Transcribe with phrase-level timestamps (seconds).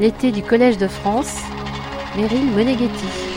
[0.00, 1.34] L'été du Collège de France,
[2.16, 3.28] Meryl Moneghetti.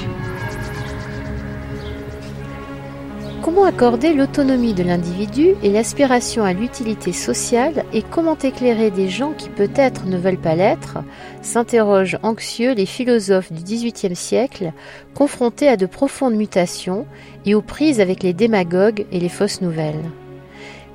[3.42, 9.34] Comment accorder l'autonomie de l'individu et l'aspiration à l'utilité sociale et comment éclairer des gens
[9.34, 11.00] qui peut-être ne veulent pas l'être
[11.42, 14.74] s'interrogent anxieux les philosophes du XVIIIe siècle
[15.16, 17.08] confrontés à de profondes mutations
[17.48, 20.12] et aux prises avec les démagogues et les fausses nouvelles.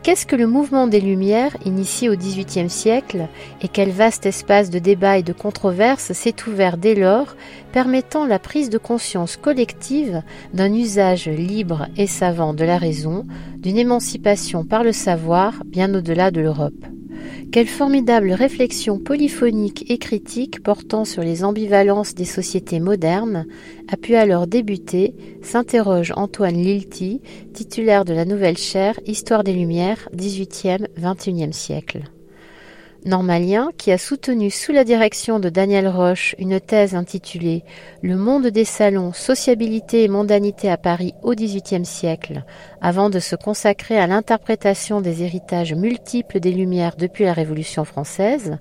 [0.07, 3.26] Qu'est-ce que le mouvement des Lumières, initié au XVIIIe siècle,
[3.61, 7.35] et quel vaste espace de débat et de controverse s'est ouvert dès lors,
[7.72, 10.22] permettant la prise de conscience collective
[10.54, 13.26] d'un usage libre et savant de la raison,
[13.57, 16.86] d'une émancipation par le savoir bien au-delà de l'Europe?
[17.52, 23.46] Quelle formidable réflexion polyphonique et critique portant sur les ambivalences des sociétés modernes
[23.89, 27.20] a pu alors débuter, s'interroge Antoine Lilti,
[27.52, 32.02] titulaire de la nouvelle chaire Histoire des Lumières, 18e-21e siècle
[33.06, 37.65] normalien qui a soutenu sous la direction de Daniel Roche une thèse intitulée
[38.03, 42.45] Le monde des salons, sociabilité et mondanité à Paris au XVIIIe siècle,
[42.81, 48.59] avant de se consacrer à l'interprétation des héritages multiples des Lumières depuis la Révolution française,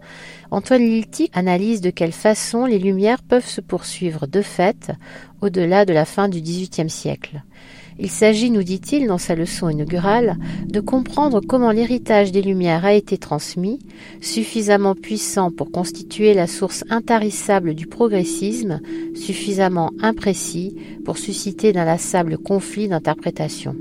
[0.52, 4.92] Antoine Lilti analyse de quelle façon les Lumières peuvent se poursuivre de fait
[5.42, 7.42] au-delà de la fin du XVIIIe siècle.
[7.98, 12.94] Il s'agit, nous dit-il dans sa leçon inaugurale, de comprendre comment l'héritage des Lumières a
[12.94, 13.80] été transmis,
[14.22, 18.82] suffisamment puissant pour constituer la source intarissable du progressisme,
[19.16, 23.76] suffisamment imprécis pour susciter d'inlassables conflits d'interprétation.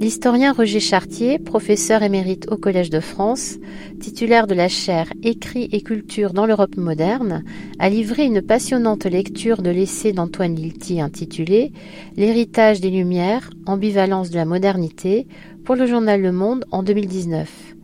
[0.00, 3.58] L'historien Roger Chartier, professeur émérite au Collège de France,
[4.00, 7.44] titulaire de la chaire Écrit et culture dans l'Europe moderne,
[7.78, 11.72] a livré une passionnante lecture de l'essai d'Antoine Lilti intitulé
[12.16, 15.28] L'héritage des Lumières, ambivalence de la modernité
[15.64, 17.74] pour le journal Le Monde en 2019.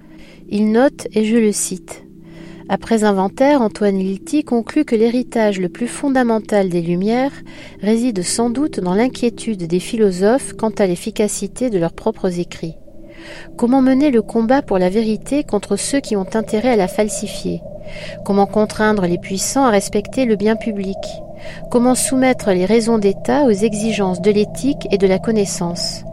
[0.48, 2.05] Il note, et je le cite,
[2.72, 7.32] après inventaire, Antoine Lilti conclut que l'héritage le plus fondamental des Lumières
[7.82, 12.76] réside sans doute dans l'inquiétude des philosophes quant à l'efficacité de leurs propres écrits.
[13.56, 17.60] Comment mener le combat pour la vérité contre ceux qui ont intérêt à la falsifier?
[18.25, 20.97] Comment contraindre les puissants à respecter le bien public?
[21.72, 26.04] Comment soumettre les raisons d'État aux exigences de l'éthique et de la connaissance?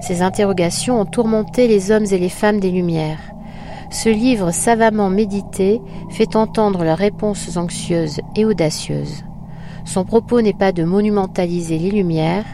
[0.00, 3.31] Ces interrogations ont tourmenté les hommes et les femmes des Lumières.
[3.92, 9.22] Ce livre savamment médité fait entendre leurs réponses anxieuses et audacieuses.
[9.84, 12.46] Son propos n'est pas de monumentaliser les Lumières,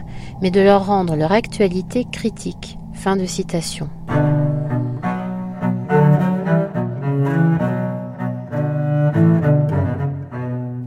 [0.42, 2.76] mais de leur rendre leur actualité critique.
[2.92, 3.88] Fin de citation.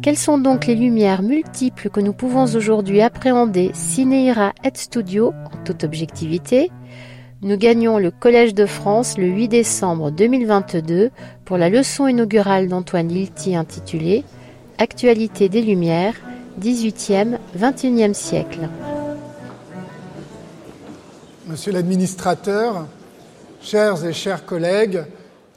[0.02, 3.72] Quelles sont donc les lumières multiples que nous pouvons aujourd'hui appréhender?
[3.74, 6.70] Cinéra et studio en toute objectivité
[7.44, 11.10] nous gagnons le Collège de France le 8 décembre 2022
[11.44, 14.24] pour la leçon inaugurale d'Antoine Lilti intitulée
[14.78, 16.16] Actualité des Lumières,
[16.62, 18.70] 18e, 21e siècle.
[21.48, 22.88] Monsieur l'administrateur,
[23.62, 25.04] chers et chers collègues,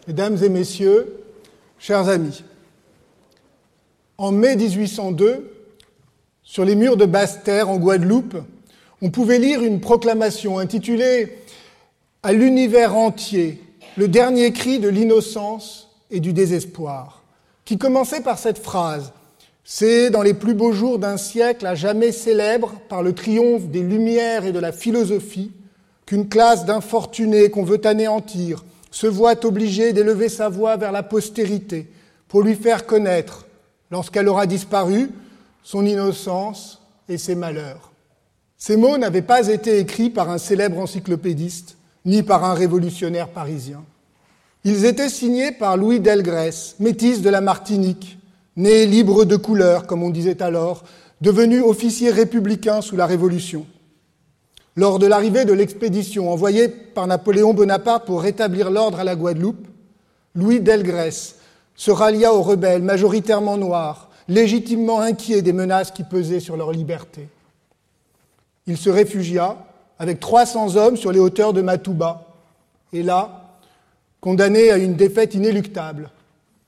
[0.08, 1.22] mesdames et messieurs,
[1.78, 2.44] chers amis,
[4.16, 5.50] en mai 1802,
[6.42, 8.36] sur les murs de Basse-Terre en Guadeloupe,
[9.02, 11.43] on pouvait lire une proclamation intitulée
[12.24, 13.60] à l'univers entier
[13.98, 17.22] le dernier cri de l'innocence et du désespoir,
[17.66, 19.12] qui commençait par cette phrase
[19.62, 23.82] C'est dans les plus beaux jours d'un siècle à jamais célèbre par le triomphe des
[23.82, 25.52] Lumières et de la philosophie
[26.06, 31.90] qu'une classe d'infortunés qu'on veut anéantir se voit obligée d'élever sa voix vers la postérité
[32.26, 33.46] pour lui faire connaître,
[33.90, 35.10] lorsqu'elle aura disparu,
[35.62, 37.92] son innocence et ses malheurs.
[38.56, 43.82] Ces mots n'avaient pas été écrits par un célèbre encyclopédiste, ni par un révolutionnaire parisien.
[44.64, 48.18] Ils étaient signés par Louis Delgrès, métis de la Martinique,
[48.56, 50.84] né libre de couleur, comme on disait alors,
[51.20, 53.66] devenu officier républicain sous la Révolution.
[54.76, 59.66] Lors de l'arrivée de l'expédition envoyée par Napoléon Bonaparte pour rétablir l'ordre à la Guadeloupe,
[60.34, 61.36] Louis Delgrès
[61.76, 67.28] se rallia aux rebelles majoritairement noirs, légitimement inquiets des menaces qui pesaient sur leur liberté.
[68.66, 69.58] Il se réfugia
[69.98, 72.26] avec 300 hommes sur les hauteurs de Matouba.
[72.92, 73.56] Et là,
[74.20, 76.10] condamné à une défaite inéluctable,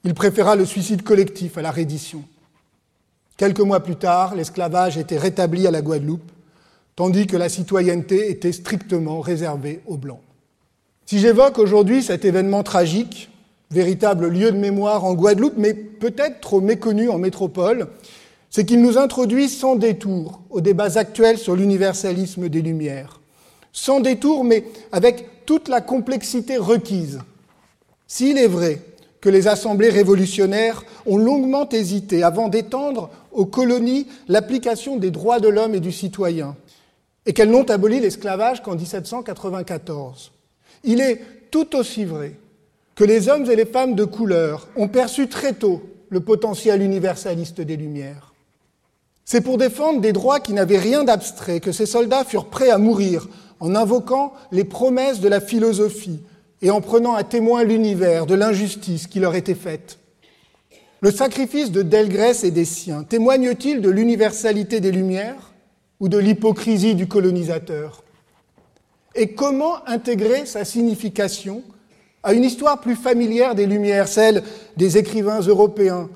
[0.04, 2.22] il préféra le suicide collectif à la reddition.
[3.36, 6.30] Quelques mois plus tard, l'esclavage était rétabli à la Guadeloupe,
[6.94, 10.20] tandis que la citoyenneté était strictement réservée aux Blancs.
[11.04, 13.30] Si j'évoque aujourd'hui cet événement tragique,
[13.70, 17.88] véritable lieu de mémoire en Guadeloupe, mais peut-être trop méconnu en métropole,
[18.56, 23.20] c'est qu'il nous introduit sans détour aux débats actuels sur l'universalisme des Lumières.
[23.70, 27.18] Sans détour, mais avec toute la complexité requise.
[28.06, 28.80] S'il est vrai
[29.20, 35.48] que les assemblées révolutionnaires ont longuement hésité avant d'étendre aux colonies l'application des droits de
[35.48, 36.56] l'homme et du citoyen,
[37.26, 40.32] et qu'elles n'ont aboli l'esclavage qu'en 1794,
[40.82, 41.20] il est
[41.50, 42.38] tout aussi vrai
[42.94, 47.60] que les hommes et les femmes de couleur ont perçu très tôt le potentiel universaliste
[47.60, 48.32] des Lumières.
[49.28, 52.78] C'est pour défendre des droits qui n'avaient rien d'abstrait que ces soldats furent prêts à
[52.78, 53.26] mourir
[53.58, 56.20] en invoquant les promesses de la philosophie
[56.62, 59.98] et en prenant à témoin l'univers de l'injustice qui leur était faite.
[61.00, 65.52] Le sacrifice de Delgrès et des siens témoigne-t-il de l'universalité des Lumières
[65.98, 68.04] ou de l'hypocrisie du colonisateur?
[69.16, 71.64] Et comment intégrer sa signification
[72.22, 74.44] à une histoire plus familière des Lumières, celle
[74.76, 76.08] des écrivains européens,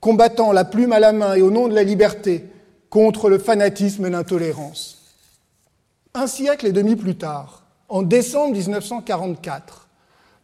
[0.00, 2.44] combattant la plume à la main et au nom de la liberté
[2.94, 4.98] contre le fanatisme et l'intolérance.
[6.14, 9.88] Un siècle et demi plus tard, en décembre 1944,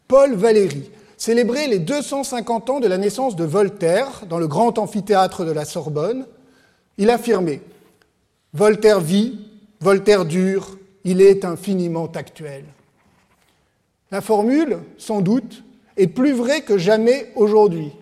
[0.08, 5.44] Paul Valéry célébrait les 250 ans de la naissance de Voltaire dans le grand amphithéâtre
[5.44, 6.26] de la Sorbonne.
[6.98, 7.62] Il affirmait
[8.52, 9.38] Voltaire vit,
[9.80, 12.64] Voltaire dure, il est infiniment actuel.
[14.10, 15.62] La formule, sans doute,
[15.96, 17.92] est plus vraie que jamais aujourd'hui,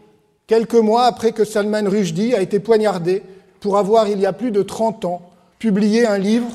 [0.47, 3.23] quelques mois après que Salman Rushdie a été poignardé
[3.61, 5.23] pour avoir, il y a plus de 30 ans,
[5.59, 6.51] publié un livre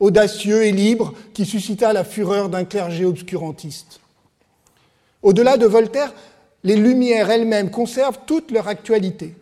[0.00, 4.00] audacieux et libre qui suscita la fureur d'un clergé obscurantiste.
[5.22, 6.12] Au-delà de Voltaire,
[6.64, 9.34] les Lumières elles-mêmes conservent toute leur actualité.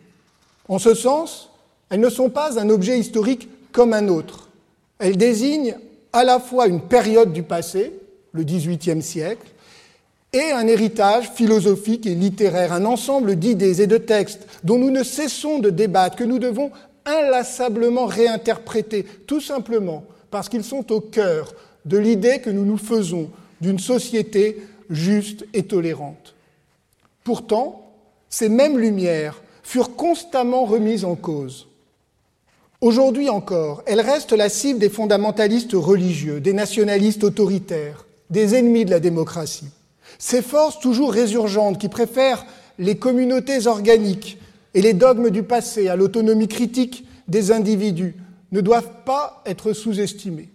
[0.67, 1.49] En ce sens,
[1.89, 4.49] elles ne sont pas un objet historique comme un autre.
[4.99, 5.77] Elles désignent
[6.13, 7.93] à la fois une période du passé,
[8.31, 9.47] le XVIIIe siècle,
[10.33, 15.03] et un héritage philosophique et littéraire, un ensemble d'idées et de textes dont nous ne
[15.03, 16.71] cessons de débattre, que nous devons
[17.07, 21.53] inlassablement réinterpréter, tout simplement parce qu'ils sont au cœur
[21.85, 23.31] de l'idée que nous nous faisons
[23.61, 26.35] d'une société juste et tolérante.
[27.23, 27.91] Pourtant,
[28.29, 31.67] ces mêmes lumières furent constamment remises en cause.
[32.79, 38.91] Aujourd'hui encore, elles restent la cible des fondamentalistes religieux, des nationalistes autoritaires, des ennemis de
[38.91, 39.69] la démocratie.
[40.19, 42.45] Ces forces toujours résurgentes qui préfèrent
[42.79, 44.36] les communautés organiques
[44.73, 48.15] et les dogmes du passé à l'autonomie critique des individus
[48.51, 50.49] ne doivent pas être sous-estimées.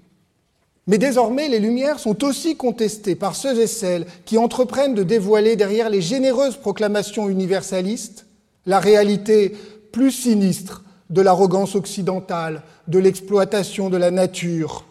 [0.86, 5.54] Mais désormais, les Lumières sont aussi contestées par ceux et celles qui entreprennent de dévoiler
[5.54, 8.26] derrière les généreuses proclamations universalistes
[8.66, 9.56] la réalité
[9.92, 14.84] plus sinistre de l'arrogance occidentale, de l'exploitation de la nature.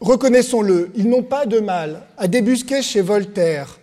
[0.00, 3.78] Reconnaissons-le, ils n'ont pas de mal à débusquer chez Voltaire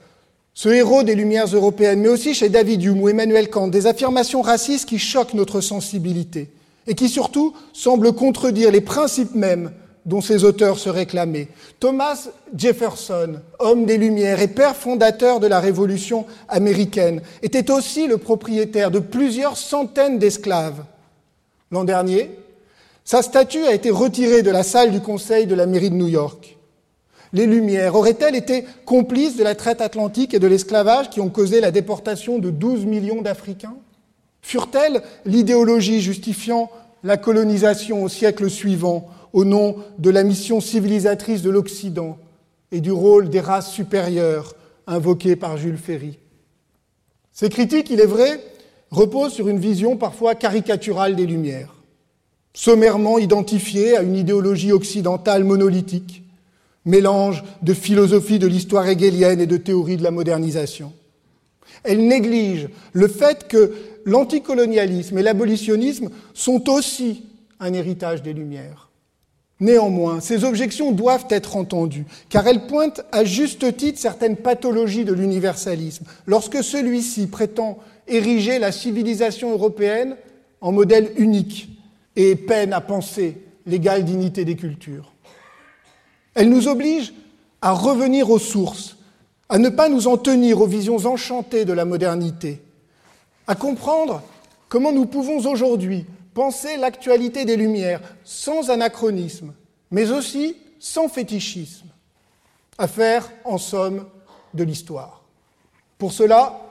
[0.59, 4.41] ce héros des Lumières européennes, mais aussi chez David Hume ou Emmanuel Kant, des affirmations
[4.41, 6.49] racistes qui choquent notre sensibilité
[6.85, 9.71] et qui surtout semblent contredire les principes mêmes
[10.05, 11.47] dont ces auteurs se réclamaient.
[11.79, 18.17] Thomas Jefferson, homme des Lumières et père fondateur de la Révolution américaine, était aussi le
[18.17, 20.83] propriétaire de plusieurs centaines d'esclaves.
[21.71, 22.31] L'an dernier,
[23.05, 26.09] sa statue a été retirée de la salle du Conseil de la mairie de New
[26.09, 26.58] York
[27.33, 27.95] les Lumières.
[27.95, 32.39] Auraient-elles été complices de la traite atlantique et de l'esclavage qui ont causé la déportation
[32.39, 33.77] de 12 millions d'Africains?
[34.41, 36.71] Furent-elles l'idéologie justifiant
[37.03, 42.17] la colonisation au siècle suivant au nom de la mission civilisatrice de l'Occident
[42.71, 44.55] et du rôle des races supérieures
[44.87, 46.17] invoquées par Jules Ferry?
[47.31, 48.39] Ces critiques, il est vrai,
[48.91, 51.75] reposent sur une vision parfois caricaturale des Lumières,
[52.53, 56.23] sommairement identifiée à une idéologie occidentale monolithique
[56.85, 60.93] mélange de philosophie de l'histoire hegelienne et de théorie de la modernisation.
[61.83, 63.73] Elle néglige le fait que
[64.05, 67.23] l'anticolonialisme et l'abolitionnisme sont aussi
[67.59, 68.89] un héritage des Lumières.
[69.61, 75.13] Néanmoins, ces objections doivent être entendues, car elles pointent à juste titre certaines pathologies de
[75.13, 80.15] l'universalisme, lorsque celui-ci prétend ériger la civilisation européenne
[80.61, 81.69] en modèle unique
[82.15, 85.11] et peine à penser l'égale dignité des cultures.
[86.39, 87.13] Elle nous oblige
[87.61, 88.95] à revenir aux sources,
[89.49, 92.61] à ne pas nous en tenir aux visions enchantées de la modernité,
[93.45, 94.23] à comprendre
[94.69, 99.53] comment nous pouvons aujourd'hui penser l'actualité des Lumières sans anachronisme,
[99.91, 101.87] mais aussi sans fétichisme,
[102.77, 104.05] à faire, en somme,
[104.53, 105.25] de l'histoire.
[105.97, 106.61] Pour cela,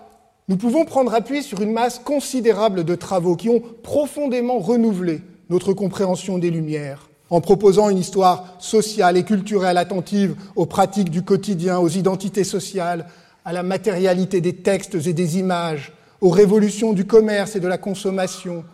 [0.48, 5.20] nous pouvons prendre appui sur une masse considérable de travaux qui ont profondément renouvelé
[5.50, 11.22] notre compréhension des Lumières, en proposant une histoire sociale et culturelle attentive aux pratiques du
[11.22, 13.06] quotidien, aux identités sociales,
[13.44, 17.78] à la matérialité des textes et des images, aux révolutions du commerce et de la
[17.78, 18.64] consommation,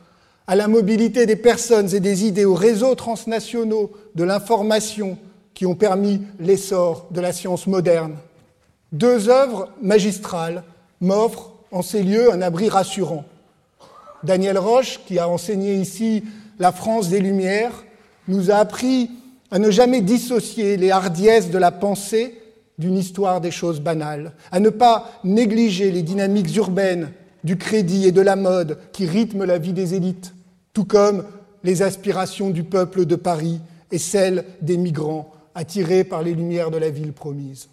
[0.47, 5.19] à la mobilité des personnes et des idées, aux réseaux transnationaux de l'information
[5.55, 8.17] qui ont permis l'essor de la science moderne.
[8.93, 10.65] deux œuvres magistrales
[11.01, 13.25] m'offrent en ces lieux un abri rassurant.
[14.23, 16.25] Daniel Roche, qui a enseigné ici
[16.59, 17.84] la France des Lumières,
[18.29, 19.11] nous a appris
[19.51, 22.41] à ne jamais dissocier les hardiesses de la pensée
[22.79, 27.13] d'une histoire des choses banales, à ne pas négliger les dynamiques urbaines
[27.45, 30.35] du crédit et de la mode qui rythment la vie des élites,
[30.73, 31.25] tout comme
[31.63, 33.61] les aspirations du peuple de Paris
[33.93, 37.69] et celles des migrants attirés par les lumières de la ville promise.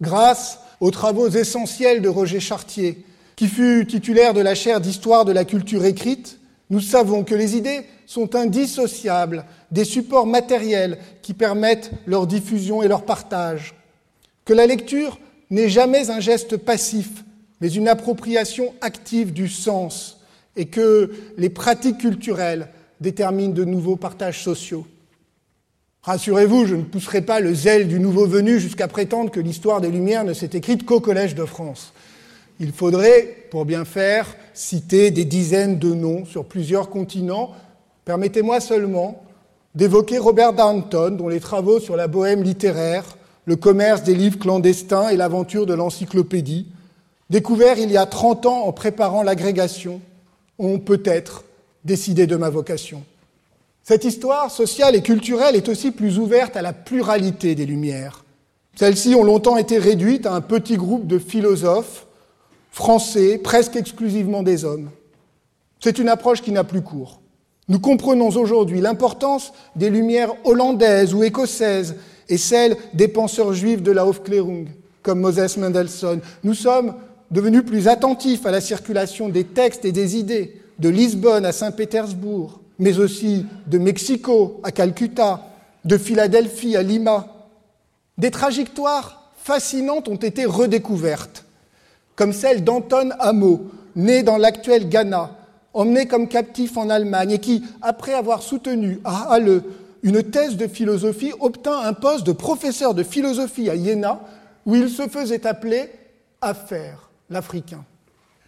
[0.00, 3.04] Grâce aux travaux essentiels de Roger Chartier,
[3.36, 6.39] qui fut titulaire de la chaire d'histoire de la culture écrite,
[6.70, 12.88] nous savons que les idées sont indissociables des supports matériels qui permettent leur diffusion et
[12.88, 13.74] leur partage,
[14.44, 15.18] que la lecture
[15.50, 17.24] n'est jamais un geste passif,
[17.60, 20.20] mais une appropriation active du sens,
[20.56, 22.68] et que les pratiques culturelles
[23.00, 24.86] déterminent de nouveaux partages sociaux.
[26.02, 29.90] Rassurez-vous, je ne pousserai pas le zèle du nouveau venu jusqu'à prétendre que l'histoire des
[29.90, 31.92] Lumières ne s'est écrite qu'au Collège de France.
[32.62, 37.52] Il faudrait, pour bien faire, citer des dizaines de noms sur plusieurs continents.
[38.04, 39.24] Permettez-moi seulement
[39.74, 45.08] d'évoquer Robert Darnton, dont les travaux sur la bohème littéraire, le commerce des livres clandestins
[45.08, 46.66] et l'aventure de l'encyclopédie,
[47.30, 50.02] découverts il y a 30 ans en préparant l'agrégation,
[50.58, 51.44] ont peut-être
[51.86, 53.02] décidé de ma vocation.
[53.84, 58.24] Cette histoire sociale et culturelle est aussi plus ouverte à la pluralité des Lumières.
[58.76, 62.06] Celles-ci ont longtemps été réduites à un petit groupe de philosophes
[62.70, 64.90] français, presque exclusivement des hommes.
[65.80, 67.20] C'est une approche qui n'a plus cours.
[67.68, 71.96] Nous comprenons aujourd'hui l'importance des Lumières hollandaises ou écossaises
[72.28, 74.68] et celle des penseurs juifs de la Hofklärung,
[75.02, 76.20] comme Moses Mendelssohn.
[76.44, 76.94] Nous sommes
[77.30, 82.60] devenus plus attentifs à la circulation des textes et des idées, de Lisbonne à Saint-Pétersbourg,
[82.78, 85.46] mais aussi de Mexico à Calcutta,
[85.84, 87.48] de Philadelphie à Lima.
[88.18, 91.44] Des trajectoires fascinantes ont été redécouvertes,
[92.20, 95.30] comme celle d'Anton Amo, né dans l'actuel Ghana,
[95.72, 99.62] emmené comme captif en Allemagne et qui, après avoir soutenu à Halle
[100.02, 104.20] une thèse de philosophie, obtint un poste de professeur de philosophie à Iéna,
[104.66, 105.88] où il se faisait appeler
[106.42, 107.86] Affaire, l'Africain.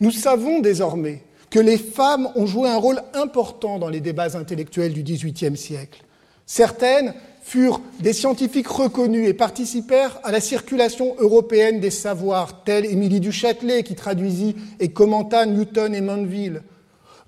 [0.00, 4.92] Nous savons désormais que les femmes ont joué un rôle important dans les débats intellectuels
[4.92, 6.04] du XVIIIe siècle.
[6.44, 13.20] Certaines furent des scientifiques reconnus et participèrent à la circulation européenne des savoirs, telle Émilie
[13.20, 16.62] du Châtelet qui traduisit et commenta Newton et Mandeville.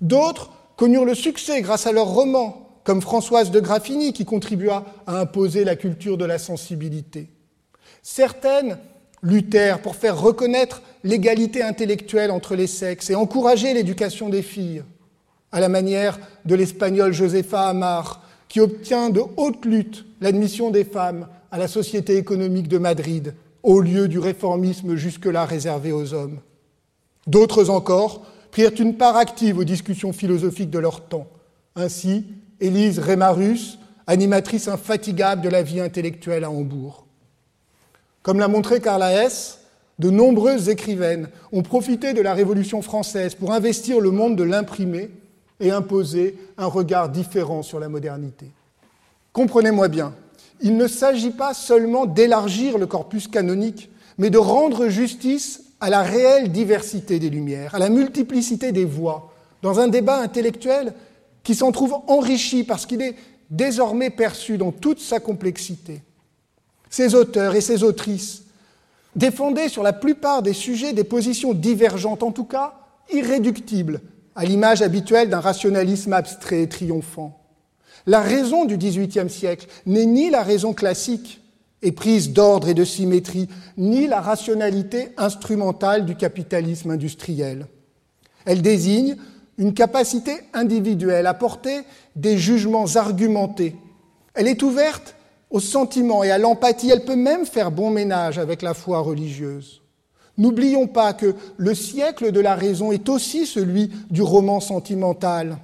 [0.01, 5.19] D'autres connurent le succès grâce à leurs romans, comme Françoise de Graffigny qui contribua à
[5.19, 7.29] imposer la culture de la sensibilité.
[8.01, 8.77] Certaines
[9.21, 14.83] luttèrent pour faire reconnaître l'égalité intellectuelle entre les sexes et encourager l'éducation des filles,
[15.51, 18.24] à la manière de l'espagnole Josefa Amar,
[18.55, 23.33] qui obtient de haute lutte l'admission des femmes à la Société économique de Madrid,
[23.63, 26.39] au lieu du réformisme jusque-là réservé aux hommes.
[27.27, 31.27] D'autres encore prirent une part active aux discussions philosophiques de leur temps.
[31.75, 32.27] Ainsi,
[32.61, 37.07] Élise Rémarus, animatrice infatigable de la vie intellectuelle à Hambourg.
[38.23, 39.59] Comme l'a montré Carla Hess,
[39.99, 45.09] de nombreuses écrivaines ont profité de la Révolution française pour investir le monde de l'imprimé
[45.59, 48.51] et imposer un regard différent sur la modernité.
[49.33, 50.13] Comprenez-moi bien,
[50.61, 56.01] il ne s'agit pas seulement d'élargir le corpus canonique, mais de rendre justice à la
[56.01, 60.93] réelle diversité des lumières, à la multiplicité des voix, dans un débat intellectuel
[61.43, 63.15] qui s'en trouve enrichi parce qu'il est
[63.49, 66.01] désormais perçu dans toute sa complexité.
[66.89, 68.43] Ces auteurs et ces autrices
[69.15, 72.73] défendaient sur la plupart des sujets des positions divergentes, en tout cas
[73.13, 74.01] irréductibles,
[74.35, 77.41] à l'image habituelle d'un rationalisme abstrait et triomphant.
[78.05, 81.41] La raison du XVIIIe siècle n'est ni la raison classique,
[81.81, 87.67] éprise d'ordre et de symétrie, ni la rationalité instrumentale du capitalisme industriel.
[88.45, 89.15] Elle désigne
[89.57, 91.81] une capacité individuelle à porter
[92.15, 93.75] des jugements argumentés.
[94.33, 95.15] Elle est ouverte
[95.49, 96.91] au sentiment et à l'empathie.
[96.91, 99.81] Elle peut même faire bon ménage avec la foi religieuse.
[100.37, 105.57] N'oublions pas que le siècle de la raison est aussi celui du roman sentimental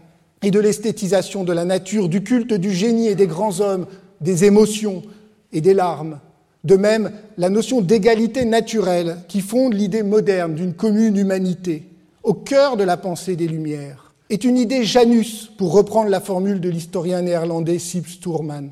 [0.44, 3.86] et de l'esthétisation de la nature, du culte du génie et des grands hommes,
[4.22, 5.04] des émotions
[5.52, 6.20] et des larmes.
[6.64, 11.88] De même, la notion d'égalité naturelle qui fonde l'idée moderne d'une commune humanité,
[12.24, 16.62] au cœur de la pensée des Lumières, est une idée Janus, pour reprendre la formule
[16.62, 18.70] de l'historien néerlandais Sips Stourman.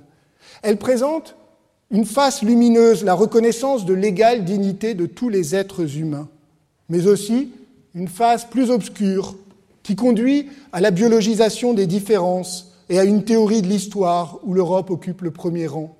[0.61, 1.35] Elle présente
[1.91, 6.27] une face lumineuse, la reconnaissance de l'égale dignité de tous les êtres humains,
[6.87, 7.51] mais aussi
[7.95, 9.35] une face plus obscure
[9.81, 14.91] qui conduit à la biologisation des différences et à une théorie de l'histoire où l'Europe
[14.91, 15.95] occupe le premier rang.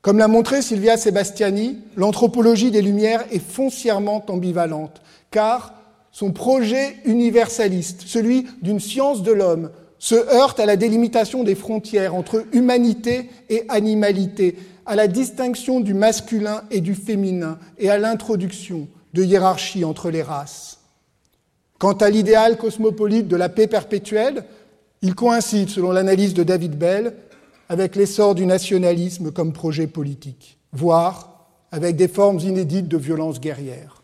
[0.00, 5.74] Comme l'a montré Silvia Sebastiani, l'anthropologie des Lumières est foncièrement ambivalente, car
[6.10, 12.14] son projet universaliste, celui d'une science de l'homme, se heurte à la délimitation des frontières
[12.14, 18.88] entre humanité et animalité, à la distinction du masculin et du féminin et à l'introduction
[19.12, 20.80] de hiérarchies entre les races.
[21.78, 24.44] Quant à l'idéal cosmopolite de la paix perpétuelle,
[25.02, 27.14] il coïncide, selon l'analyse de David Bell,
[27.68, 34.02] avec l'essor du nationalisme comme projet politique, voire avec des formes inédites de violence guerrière.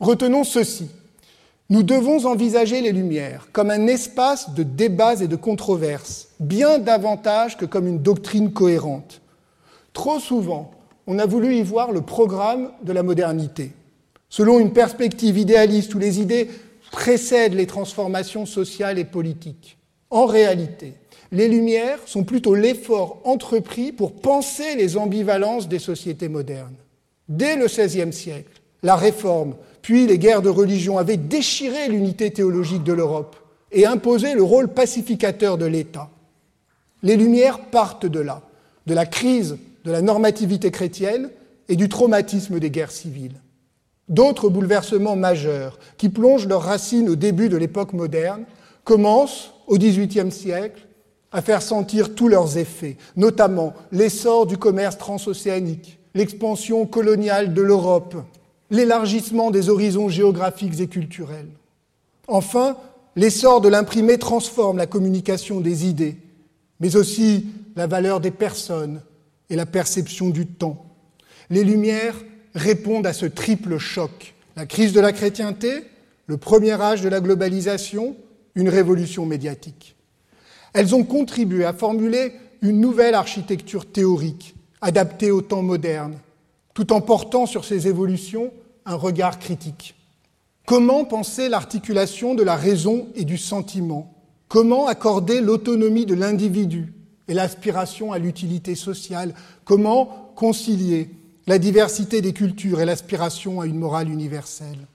[0.00, 0.88] Retenons ceci.
[1.70, 7.56] Nous devons envisager les Lumières comme un espace de débats et de controverses, bien davantage
[7.56, 9.21] que comme une doctrine cohérente.
[9.92, 10.70] Trop souvent,
[11.06, 13.72] on a voulu y voir le programme de la modernité,
[14.28, 16.48] selon une perspective idéaliste où les idées
[16.90, 19.78] précèdent les transformations sociales et politiques.
[20.10, 20.94] En réalité,
[21.32, 26.74] les Lumières sont plutôt l'effort entrepris pour penser les ambivalences des sociétés modernes.
[27.28, 32.84] Dès le XVIe siècle, la Réforme, puis les guerres de religion avaient déchiré l'unité théologique
[32.84, 33.36] de l'Europe
[33.72, 36.10] et imposé le rôle pacificateur de l'État.
[37.02, 38.42] Les Lumières partent de là,
[38.86, 41.30] de la crise de la normativité chrétienne
[41.68, 43.40] et du traumatisme des guerres civiles.
[44.08, 48.44] D'autres bouleversements majeurs, qui plongent leurs racines au début de l'époque moderne,
[48.84, 50.86] commencent au XVIIIe siècle
[51.30, 58.16] à faire sentir tous leurs effets, notamment l'essor du commerce transocéanique, l'expansion coloniale de l'Europe,
[58.70, 61.48] l'élargissement des horizons géographiques et culturels.
[62.28, 62.76] Enfin,
[63.16, 66.16] l'essor de l'imprimé transforme la communication des idées,
[66.80, 67.46] mais aussi
[67.76, 69.00] la valeur des personnes,
[69.52, 70.86] et la perception du temps.
[71.50, 72.16] Les Lumières
[72.54, 74.34] répondent à ce triple choc.
[74.56, 75.84] La crise de la chrétienté,
[76.26, 78.16] le premier âge de la globalisation,
[78.54, 79.94] une révolution médiatique.
[80.72, 82.32] Elles ont contribué à formuler
[82.62, 86.18] une nouvelle architecture théorique, adaptée au temps moderne,
[86.72, 88.52] tout en portant sur ces évolutions
[88.86, 89.94] un regard critique.
[90.64, 94.14] Comment penser l'articulation de la raison et du sentiment?
[94.48, 96.94] Comment accorder l'autonomie de l'individu?
[97.28, 99.34] Et l'aspiration à l'utilité sociale.
[99.64, 101.10] Comment concilier
[101.46, 104.86] la diversité des cultures et l'aspiration à une morale universelle?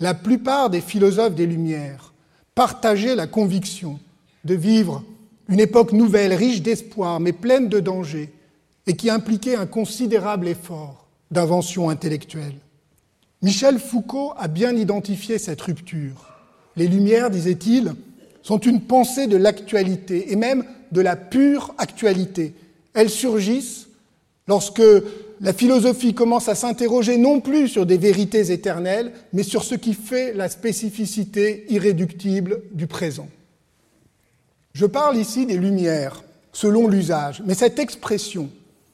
[0.00, 2.12] La plupart des philosophes des Lumières
[2.54, 3.98] partageaient la conviction
[4.44, 5.02] de vivre
[5.48, 8.32] une époque nouvelle, riche d'espoir, mais pleine de dangers,
[8.86, 12.56] et qui impliquait un considérable effort d'invention intellectuelle.
[13.42, 16.32] Michel Foucault a bien identifié cette rupture.
[16.76, 17.94] Les Lumières, disait-il,
[18.42, 22.54] sont une pensée de l'actualité et même de la pure actualité.
[22.94, 23.88] Elles surgissent
[24.46, 24.82] lorsque
[25.40, 29.92] la philosophie commence à s'interroger non plus sur des vérités éternelles, mais sur ce qui
[29.92, 33.28] fait la spécificité irréductible du présent.
[34.72, 38.48] Je parle ici des Lumières, selon l'usage, mais cette expression,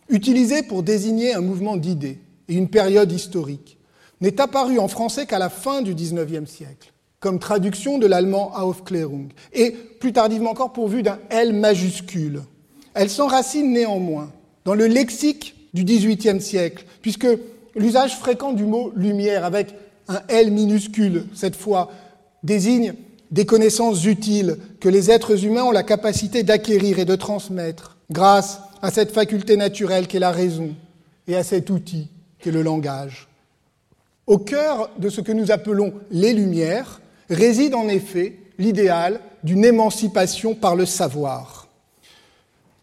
[0.09, 3.77] utilisée pour désigner un mouvement d'idées et une période historique,
[4.23, 9.29] n'est apparue en français qu'à la fin du XIXe siècle comme traduction de l'allemand Aufklärung,
[9.53, 12.43] et plus tardivement encore pourvue d'un L majuscule.
[12.95, 14.33] Elle s'enracine néanmoins
[14.65, 17.29] dans le lexique du XVIIIe siècle, puisque
[17.77, 19.75] l'usage fréquent du mot lumière avec
[20.09, 21.93] un L minuscule, cette fois,
[22.43, 22.95] désigne
[23.31, 28.61] des connaissances utiles que les êtres humains ont la capacité d'acquérir et de transmettre grâce
[28.83, 30.75] à cette faculté naturelle qu'est la raison
[31.29, 33.29] et à cet outil qu'est le langage.
[34.27, 40.55] Au cœur de ce que nous appelons les Lumières réside en effet l'idéal d'une émancipation
[40.55, 41.69] par le savoir.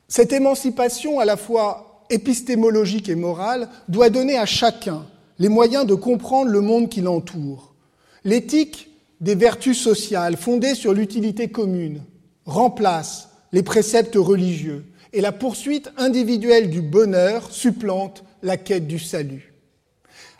[0.07, 5.05] Cette émancipation à la fois épistémologique et morale doit donner à chacun
[5.39, 7.75] les moyens de comprendre le monde qui l'entoure.
[8.23, 8.89] L'éthique
[9.21, 12.01] des vertus sociales fondées sur l'utilité commune
[12.45, 19.53] remplace les préceptes religieux et la poursuite individuelle du bonheur supplante la quête du salut.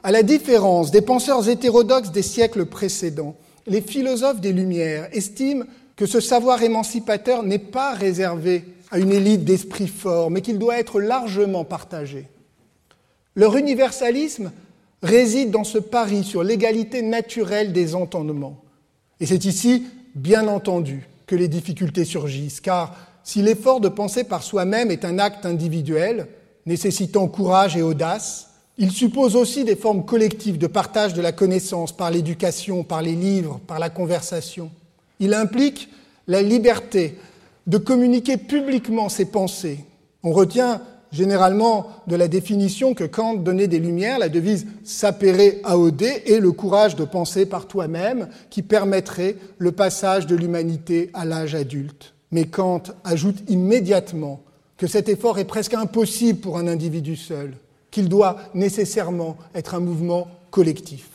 [0.04, 3.36] À la différence des penseurs hétérodoxes des siècles précédents,
[3.68, 9.44] les philosophes des Lumières estiment que ce savoir émancipateur n'est pas réservé à une élite
[9.44, 12.28] d'esprit fort, mais qu'il doit être largement partagé.
[13.36, 14.52] Leur universalisme
[15.04, 18.62] réside dans ce pari sur l'égalité naturelle des entendements.
[19.20, 24.44] Et c'est ici, bien entendu, que les difficultés surgissent, car si l'effort de penser par
[24.44, 26.28] soi-même est un acte individuel,
[26.66, 28.47] nécessitant courage et audace,
[28.78, 33.16] il suppose aussi des formes collectives de partage de la connaissance par l'éducation, par les
[33.16, 34.70] livres, par la conversation.
[35.20, 35.90] Il implique
[36.28, 37.18] la liberté
[37.66, 39.80] de communiquer publiquement ses pensées.
[40.24, 46.04] On retient généralement de la définition que Kant donnait des Lumières la devise sapere aude
[46.04, 51.56] et le courage de penser par toi-même qui permettrait le passage de l'humanité à l'âge
[51.56, 52.14] adulte.
[52.32, 54.42] Mais Kant ajoute immédiatement
[54.78, 57.54] que cet effort est presque impossible pour un individu seul,
[57.98, 61.08] qu'il doit nécessairement être un mouvement collectif.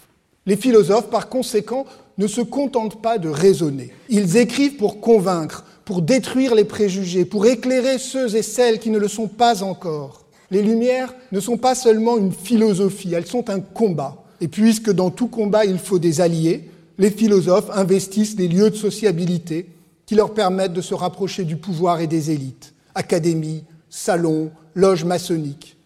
[0.47, 1.87] Les philosophes, par conséquent,
[2.19, 3.93] ne se contentent pas de raisonner.
[4.09, 8.99] Ils écrivent pour convaincre, pour détruire les préjugés, pour éclairer ceux et celles qui ne
[8.99, 10.25] le sont pas encore.
[10.51, 14.17] Les Lumières ne sont pas seulement une philosophie, elles sont un combat.
[14.41, 16.69] Et puisque dans tout combat il faut des alliés,
[16.99, 19.69] les philosophes investissent des lieux de sociabilité
[20.05, 25.77] qui leur permettent de se rapprocher du pouvoir et des élites, académies, salons, loges maçonniques.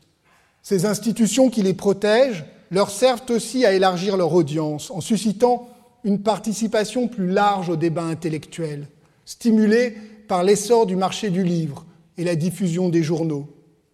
[0.69, 5.69] Ces institutions qui les protègent leur servent aussi à élargir leur audience en suscitant
[6.03, 8.89] une participation plus large au débat intellectuel,
[9.25, 9.95] stimulée
[10.27, 11.87] par l'essor du marché du livre
[12.19, 13.47] et la diffusion des journaux.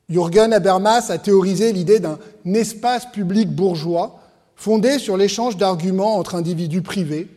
[0.08, 4.18] Jürgen Habermas a théorisé l'idée d'un espace public bourgeois
[4.56, 7.28] fondé sur l'échange d'arguments entre individus privés,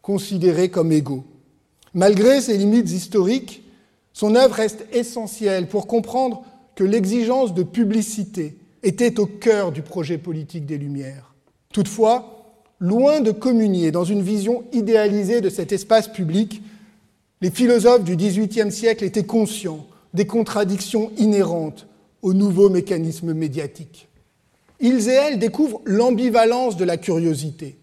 [0.00, 1.24] considérés comme égaux.
[1.92, 3.64] Malgré ses limites historiques,
[4.14, 6.42] son œuvre reste essentielle pour comprendre
[6.74, 11.34] que l'exigence de publicité était au cœur du projet politique des Lumières.
[11.72, 12.38] Toutefois,
[12.80, 16.62] loin de communier dans une vision idéalisée de cet espace public,
[17.40, 21.86] les philosophes du XVIIIe siècle étaient conscients des contradictions inhérentes
[22.22, 24.08] aux nouveaux mécanismes médiatiques.
[24.80, 27.78] Ils et elles découvrent l'ambivalence de la curiosité.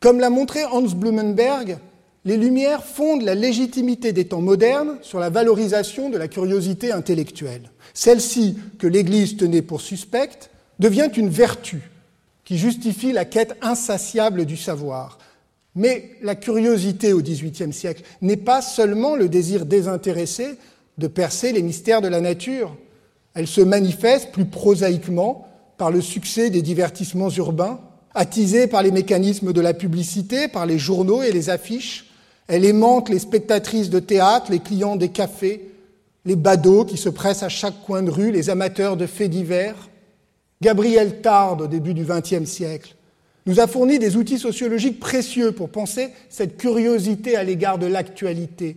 [0.00, 1.78] Comme l'a montré Hans Blumenberg,
[2.24, 7.70] les Lumières fondent la légitimité des temps modernes sur la valorisation de la curiosité intellectuelle.
[7.94, 11.90] Celle-ci, que l'Église tenait pour suspecte, devient une vertu
[12.44, 15.18] qui justifie la quête insatiable du savoir.
[15.74, 20.58] Mais la curiosité au XVIIIe siècle n'est pas seulement le désir désintéressé
[20.98, 22.76] de percer les mystères de la nature.
[23.34, 25.46] Elle se manifeste plus prosaïquement
[25.78, 27.80] par le succès des divertissements urbains,
[28.14, 32.10] attisée par les mécanismes de la publicité, par les journaux et les affiches,
[32.50, 35.70] elle aimante les spectatrices de théâtre, les clients des cafés,
[36.24, 39.88] les badauds qui se pressent à chaque coin de rue, les amateurs de faits divers.
[40.60, 42.94] Gabriel Tarde, au début du XXe siècle,
[43.46, 48.76] nous a fourni des outils sociologiques précieux pour penser cette curiosité à l'égard de l'actualité,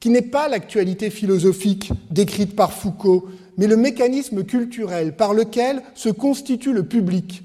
[0.00, 6.10] qui n'est pas l'actualité philosophique décrite par Foucault, mais le mécanisme culturel par lequel se
[6.10, 7.42] constitue le public,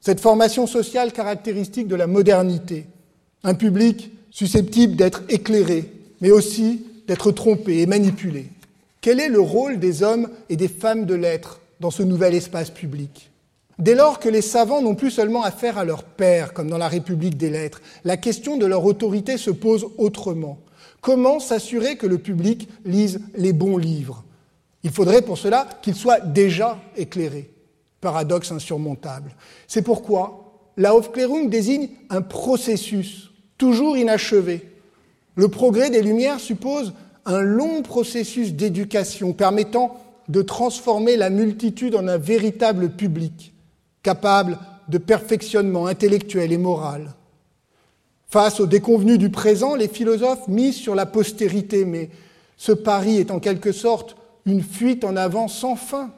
[0.00, 2.86] cette formation sociale caractéristique de la modernité.
[3.44, 8.46] Un public susceptible d'être éclairé, mais aussi d'être trompé et manipulé.
[9.00, 12.70] Quel est le rôle des hommes et des femmes de l'être dans ce nouvel espace
[12.70, 13.30] public?
[13.78, 16.88] Dès lors que les savants n'ont plus seulement affaire à leur père, comme dans la
[16.88, 20.58] République des lettres, la question de leur autorité se pose autrement.
[21.00, 24.22] Comment s'assurer que le public lise les bons livres?
[24.82, 27.50] Il faudrait pour cela qu'il soit déjà éclairé.
[28.02, 29.34] Paradoxe insurmontable.
[29.66, 34.68] C'est pourquoi la Aufklärung désigne un processus toujours inachevé.
[35.36, 36.92] Le progrès des Lumières suppose
[37.30, 39.96] un long processus d'éducation permettant
[40.28, 43.52] de transformer la multitude en un véritable public,
[44.02, 47.14] capable de perfectionnement intellectuel et moral.
[48.28, 52.10] Face aux déconvenus du présent, les philosophes misent sur la postérité, mais
[52.56, 54.16] ce pari est en quelque sorte
[54.46, 56.12] une fuite en avant sans fin,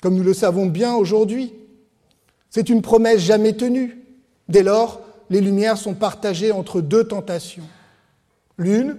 [0.00, 1.52] comme nous le savons bien aujourd'hui.
[2.50, 3.98] C'est une promesse jamais tenue.
[4.48, 7.64] Dès lors, les Lumières sont partagées entre deux tentations.
[8.58, 8.96] L'une,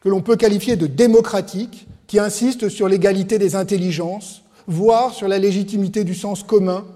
[0.00, 5.38] que l'on peut qualifier de démocratique, qui insiste sur l'égalité des intelligences, voire sur la
[5.38, 6.86] légitimité du sens commun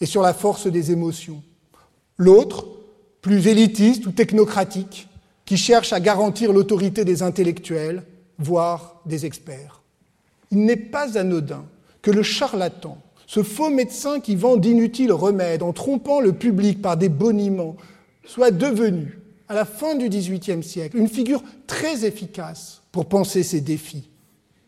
[0.00, 1.42] et sur la force des émotions.
[2.16, 2.66] L'autre,
[3.22, 5.08] plus élitiste ou technocratique,
[5.44, 8.04] qui cherche à garantir l'autorité des intellectuels,
[8.38, 9.82] voire des experts.
[10.50, 11.64] Il n'est pas anodin
[12.02, 16.96] que le charlatan, ce faux médecin qui vend d'inutiles remèdes en trompant le public par
[16.96, 17.76] des boniments,
[18.24, 19.18] soit devenu,
[19.50, 24.08] à la fin du XVIIIe siècle, une figure très efficace pour penser ces défis.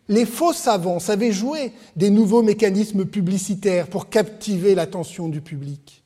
[0.08, 6.02] Les faux savants savaient jouer des nouveaux mécanismes publicitaires pour captiver l'attention du public.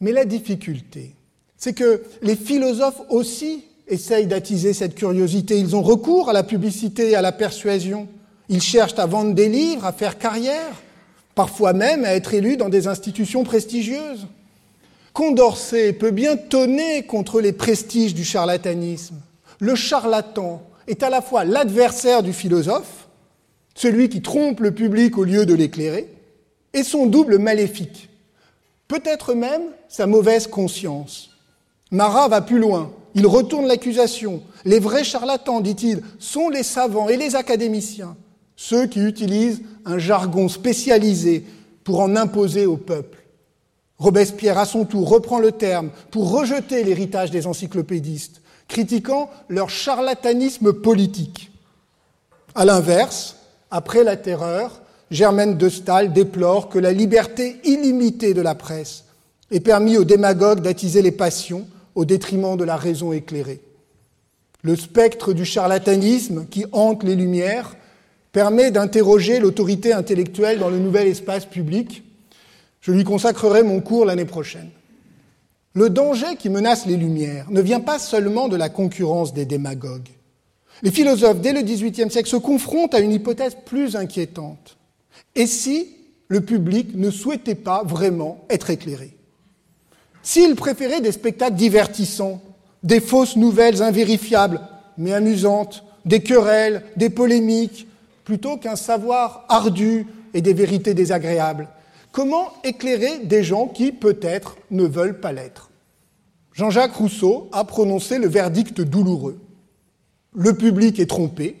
[0.00, 1.14] Mais la difficulté,
[1.56, 5.56] c'est que les philosophes aussi essayent d'attiser cette curiosité.
[5.56, 8.08] Ils ont recours à la publicité et à la persuasion.
[8.48, 10.82] Ils cherchent à vendre des livres, à faire carrière,
[11.36, 14.26] parfois même à être élus dans des institutions prestigieuses.
[15.12, 19.20] Condorcet peut bien tonner contre les prestiges du charlatanisme.
[19.60, 23.08] Le charlatan est à la fois l'adversaire du philosophe,
[23.74, 26.08] celui qui trompe le public au lieu de l'éclairer,
[26.72, 28.08] et son double maléfique,
[28.88, 31.30] peut-être même sa mauvaise conscience.
[31.90, 34.42] Marat va plus loin, il retourne l'accusation.
[34.64, 38.16] Les vrais charlatans, dit-il, sont les savants et les académiciens,
[38.56, 41.44] ceux qui utilisent un jargon spécialisé
[41.84, 43.21] pour en imposer au peuple.
[44.02, 50.72] Robespierre, à son tour, reprend le terme pour rejeter l'héritage des encyclopédistes, critiquant leur charlatanisme
[50.72, 51.52] politique.
[52.56, 53.36] À l'inverse,
[53.70, 59.04] après la terreur, Germaine de Stahl déplore que la liberté illimitée de la presse
[59.52, 63.60] ait permis aux démagogues d'attiser les passions au détriment de la raison éclairée.
[64.62, 67.76] Le spectre du charlatanisme qui hante les Lumières
[68.32, 72.02] permet d'interroger l'autorité intellectuelle dans le nouvel espace public.
[72.82, 74.68] Je lui consacrerai mon cours l'année prochaine.
[75.72, 80.10] Le danger qui menace les Lumières ne vient pas seulement de la concurrence des démagogues.
[80.82, 84.76] Les philosophes, dès le XVIIIe siècle, se confrontent à une hypothèse plus inquiétante.
[85.36, 85.96] Et si
[86.28, 89.16] le public ne souhaitait pas vraiment être éclairé?
[90.24, 92.42] S'il préférait des spectacles divertissants,
[92.82, 94.60] des fausses nouvelles invérifiables,
[94.98, 97.86] mais amusantes, des querelles, des polémiques,
[98.24, 101.68] plutôt qu'un savoir ardu et des vérités désagréables,
[102.12, 105.70] comment éclairer des gens qui, peut-être, ne veulent pas l'être?
[106.52, 109.40] Jean-Jacques Rousseau a prononcé le verdict douloureux.
[110.34, 111.56] Le public est trompé,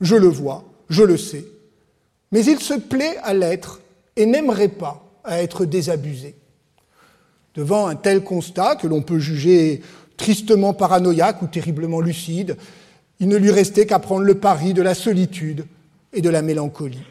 [0.00, 1.44] je le vois, je le sais,
[2.32, 3.80] mais il se plaît à l'être
[4.16, 6.36] et n'aimerait pas à être désabusé.
[7.54, 9.82] Devant un tel constat, que l'on peut juger
[10.16, 12.56] tristement paranoïaque ou terriblement lucide,
[13.18, 15.66] il ne lui restait qu'à prendre le pari de la solitude
[16.12, 17.02] et de la mélancolie.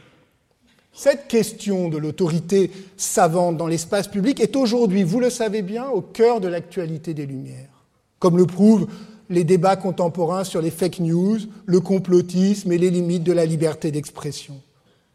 [0.97, 5.99] Cette question de l'autorité savante dans l'espace public est aujourd'hui, vous le savez bien, au
[5.99, 7.83] cœur de l'actualité des Lumières,
[8.17, 8.87] comme le prouvent
[9.29, 13.91] les débats contemporains sur les fake news, le complotisme et les limites de la liberté
[13.91, 14.61] d'expression,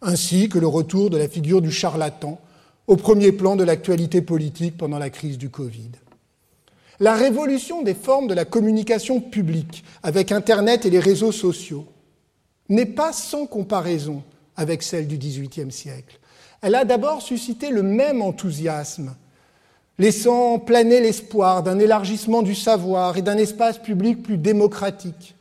[0.03, 2.39] ainsi que le retour de la figure du charlatan
[2.87, 5.93] au premier plan de l'actualité politique pendant la crise du Covid.
[6.99, 11.87] La révolution des formes de la communication publique avec Internet et les réseaux sociaux
[12.69, 14.23] n'est pas sans comparaison
[14.61, 16.19] avec celle du XVIIIe siècle.
[16.63, 19.15] Elle a d'abord suscité le même enthousiasme
[19.99, 25.35] laissant planer l'espoir d'un élargissement du savoir et d'un espace public plus démocratique.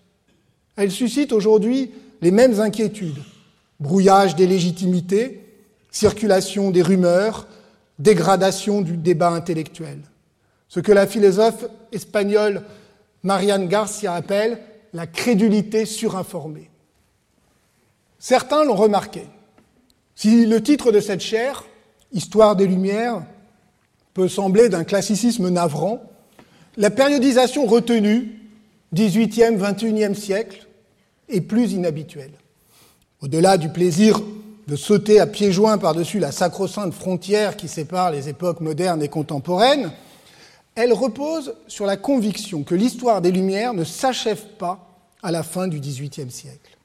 [0.75, 3.21] Elle suscite aujourd'hui les mêmes inquiétudes
[3.79, 5.41] brouillage des légitimités,
[5.91, 7.47] circulation des rumeurs,
[7.97, 9.99] dégradation du débat intellectuel.
[10.67, 12.63] Ce que la philosophe espagnole
[13.23, 14.59] Marianne Garcia appelle
[14.93, 16.68] la crédulité surinformée.
[18.19, 19.23] Certains l'ont remarqué.
[20.13, 21.63] Si le titre de cette chaire,
[22.11, 23.23] Histoire des Lumières,
[24.13, 26.01] peut sembler d'un classicisme navrant,
[26.75, 28.35] la périodisation retenue,
[28.93, 30.67] 18e, 21e siècle,
[31.29, 32.33] est plus inhabituelle.
[33.21, 34.19] Au-delà du plaisir
[34.67, 39.07] de sauter à pieds joints par-dessus la sacro-sainte frontière qui sépare les époques modernes et
[39.07, 39.91] contemporaines,
[40.75, 44.87] elle repose sur la conviction que l'histoire des Lumières ne s'achève pas
[45.21, 46.78] à la fin du XVIIIe siècle.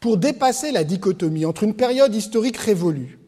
[0.00, 3.18] Pour dépasser la dichotomie entre une période historique révolue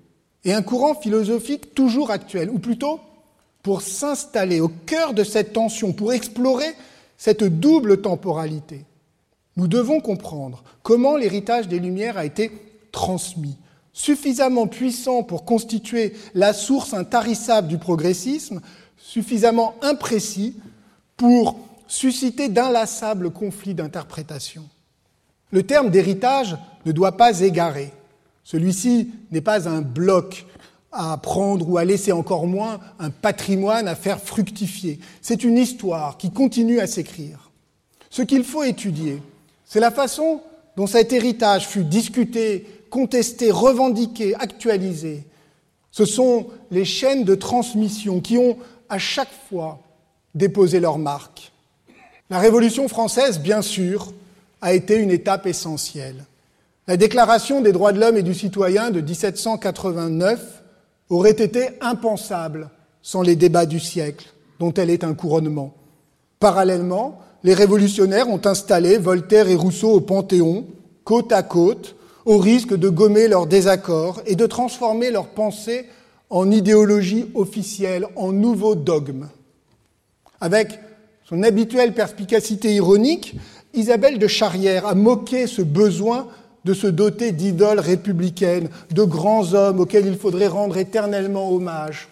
[0.45, 3.01] et un courant philosophique toujours actuel, ou plutôt
[3.63, 6.75] pour s'installer au cœur de cette tension, pour explorer
[7.17, 8.85] cette double temporalité.
[9.57, 12.53] Nous devons comprendre comment l'héritage des Lumières a été
[12.93, 13.57] transmis,
[13.93, 18.61] suffisamment puissant pour constituer la source intarissable du progressisme,
[18.97, 20.55] suffisamment imprécis
[21.17, 24.63] pour susciter d'inlassables conflits d'interprétation.
[25.51, 27.93] Le terme d'héritage ne doit pas égarer.
[28.45, 30.47] Celui-ci n'est pas un bloc
[30.93, 34.99] à prendre ou à laisser encore moins un patrimoine à faire fructifier.
[35.21, 37.51] C'est une histoire qui continue à s'écrire.
[38.11, 39.23] Ce qu'il faut étudier,
[39.65, 40.41] c'est la façon
[40.77, 45.25] dont cet héritage fut discuté, contesté, revendiqué, actualisé.
[45.91, 48.57] Ce sont les chaînes de transmission qui ont
[48.89, 49.81] à chaque fois
[50.35, 51.53] déposé leur marque.
[52.31, 54.13] La Révolution française, bien sûr,
[54.61, 56.25] a été une étape essentielle.
[56.87, 60.63] La Déclaration des droits de l'homme et du citoyen de 1789
[61.11, 62.71] aurait été impensable
[63.03, 65.75] sans les débats du siècle, dont elle est un couronnement.
[66.41, 70.67] Parallèlement, les révolutionnaires ont installé Voltaire et Rousseau au Panthéon,
[71.05, 71.95] côte à côte,
[72.25, 75.87] au risque de gommer leurs désaccords et de transformer leurs pensées
[76.31, 79.29] en idéologie officielle, en nouveaux dogmes.
[80.41, 80.79] Avec
[81.25, 83.37] son habituelle perspicacité ironique,
[83.75, 86.29] Isabelle de Charrière a moqué ce besoin
[86.65, 92.09] de se doter d'idoles républicaines, de grands hommes auxquels il faudrait rendre éternellement hommage.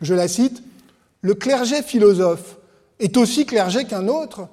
[0.00, 0.62] Je la cite,
[1.20, 2.58] Le clergé philosophe
[3.00, 4.48] est aussi clergé qu'un autre,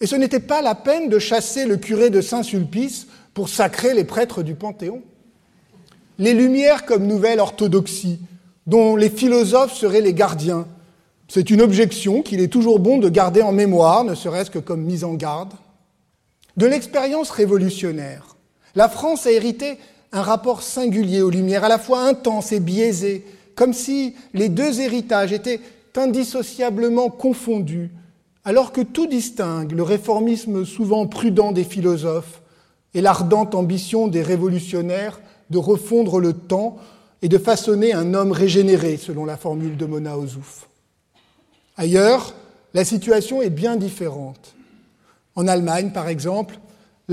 [0.00, 4.04] et ce n'était pas la peine de chasser le curé de Saint-Sulpice pour sacrer les
[4.04, 5.02] prêtres du Panthéon.
[6.18, 8.18] Les Lumières comme nouvelle orthodoxie,
[8.66, 10.66] dont les philosophes seraient les gardiens,
[11.28, 14.82] c'est une objection qu'il est toujours bon de garder en mémoire, ne serait-ce que comme
[14.82, 15.52] mise en garde.
[16.58, 18.34] De l'expérience révolutionnaire,
[18.74, 19.78] la France a hérité
[20.10, 24.80] un rapport singulier aux Lumières, à la fois intense et biaisé, comme si les deux
[24.80, 25.60] héritages étaient
[25.94, 27.92] indissociablement confondus,
[28.44, 32.42] alors que tout distingue le réformisme souvent prudent des philosophes
[32.92, 36.78] et l'ardente ambition des révolutionnaires de refondre le temps
[37.22, 40.66] et de façonner un homme régénéré, selon la formule de Mona Ozouf.
[41.76, 42.34] Ailleurs,
[42.74, 44.56] la situation est bien différente.
[45.38, 46.58] En Allemagne, par exemple,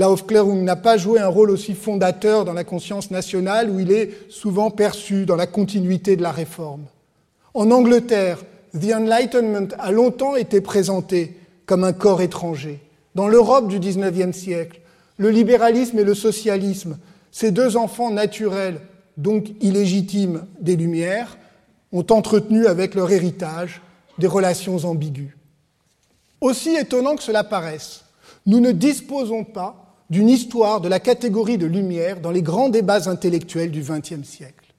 [0.00, 4.10] Aufklärung n'a pas joué un rôle aussi fondateur dans la conscience nationale où il est
[4.32, 6.86] souvent perçu dans la continuité de la réforme.
[7.54, 12.80] En Angleterre, The Enlightenment a longtemps été présenté comme un corps étranger.
[13.14, 14.80] Dans l'Europe du XIXe siècle,
[15.18, 16.98] le libéralisme et le socialisme,
[17.30, 18.80] ces deux enfants naturels,
[19.16, 21.38] donc illégitimes des Lumières,
[21.92, 23.82] ont entretenu avec leur héritage
[24.18, 25.30] des relations ambiguës.
[26.40, 28.02] Aussi étonnant que cela paraisse,
[28.46, 33.08] nous ne disposons pas d'une histoire de la catégorie de lumière dans les grands débats
[33.08, 34.72] intellectuels du XXe siècle.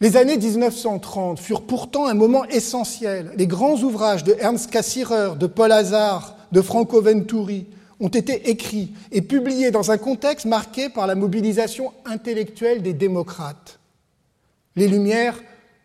[0.00, 3.30] Les années 1930 furent pourtant un moment essentiel.
[3.36, 7.66] Les grands ouvrages de Ernst Cassirer, de Paul Hazard, de Franco Venturi
[8.00, 13.78] ont été écrits et publiés dans un contexte marqué par la mobilisation intellectuelle des démocrates.
[14.74, 15.40] Les Lumières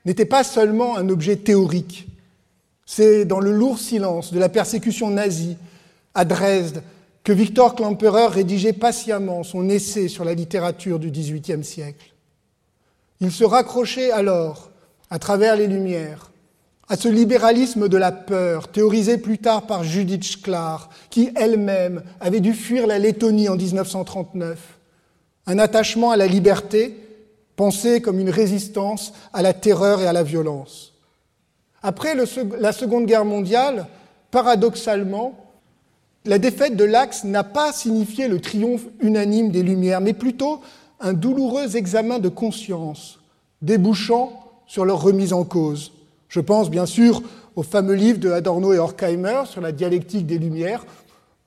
[0.05, 2.07] n'étaient pas seulement un objet théorique.
[2.85, 5.55] C'est dans le lourd silence de la persécution nazie
[6.13, 6.83] à Dresde
[7.23, 12.13] que Victor Klemperer rédigeait patiemment son essai sur la littérature du XVIIIe siècle.
[13.21, 14.71] Il se raccrochait alors,
[15.09, 16.31] à travers les Lumières,
[16.87, 22.39] à ce libéralisme de la peur, théorisé plus tard par Judith Schklar, qui elle-même avait
[22.39, 24.79] dû fuir la Lettonie en 1939.
[25.45, 26.97] Un attachement à la liberté,
[27.55, 30.93] pensé comme une résistance à la terreur et à la violence.
[31.83, 33.87] Après la Seconde Guerre mondiale,
[34.31, 35.48] paradoxalement,
[36.29, 40.61] la défaite de l'Axe n'a pas signifié le triomphe unanime des Lumières, mais plutôt
[40.99, 43.19] un douloureux examen de conscience,
[43.63, 44.31] débouchant
[44.67, 45.91] sur leur remise en cause.
[46.27, 47.23] Je pense bien sûr
[47.55, 50.85] au fameux livre de Adorno et Horkheimer sur la dialectique des Lumières,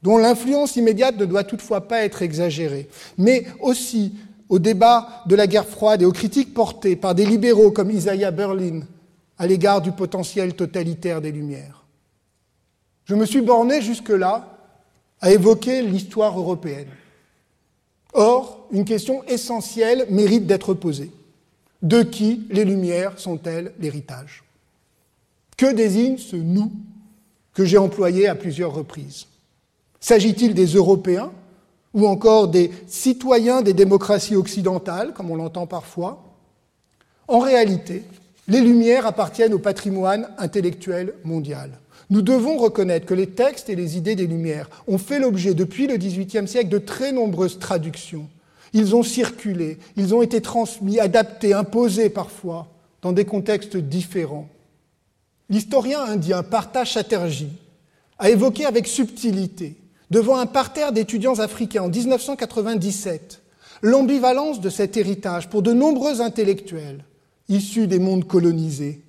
[0.02, 4.14] dont l'influence immédiate ne doit toutefois pas être exagérée, mais aussi
[4.48, 8.32] au débat de la guerre froide et aux critiques portées par des libéraux comme Isaiah
[8.32, 8.80] Berlin
[9.38, 11.84] à l'égard du potentiel totalitaire des Lumières.
[13.04, 14.51] Je me suis borné jusque-là
[15.22, 16.88] à évoquer l'histoire européenne.
[18.12, 21.10] Or, une question essentielle mérite d'être posée.
[21.80, 24.44] De qui les Lumières sont-elles l'héritage?
[25.56, 26.72] Que désigne ce nous
[27.54, 29.26] que j'ai employé à plusieurs reprises?
[30.00, 31.30] S'agit-il des Européens
[31.94, 36.24] ou encore des citoyens des démocraties occidentales, comme on l'entend parfois?
[37.28, 38.02] En réalité,
[38.48, 41.78] les Lumières appartiennent au patrimoine intellectuel mondial.
[42.12, 45.86] Nous devons reconnaître que les textes et les idées des Lumières ont fait l'objet depuis
[45.86, 48.28] le XVIIIe siècle de très nombreuses traductions.
[48.74, 52.68] Ils ont circulé, ils ont été transmis, adaptés, imposés parfois,
[53.00, 54.50] dans des contextes différents.
[55.48, 57.48] L'historien indien Partha Chatterjee
[58.18, 59.78] a évoqué avec subtilité,
[60.10, 63.40] devant un parterre d'étudiants africains en 1997,
[63.80, 67.06] l'ambivalence de cet héritage pour de nombreux intellectuels
[67.48, 69.02] issus des mondes colonisés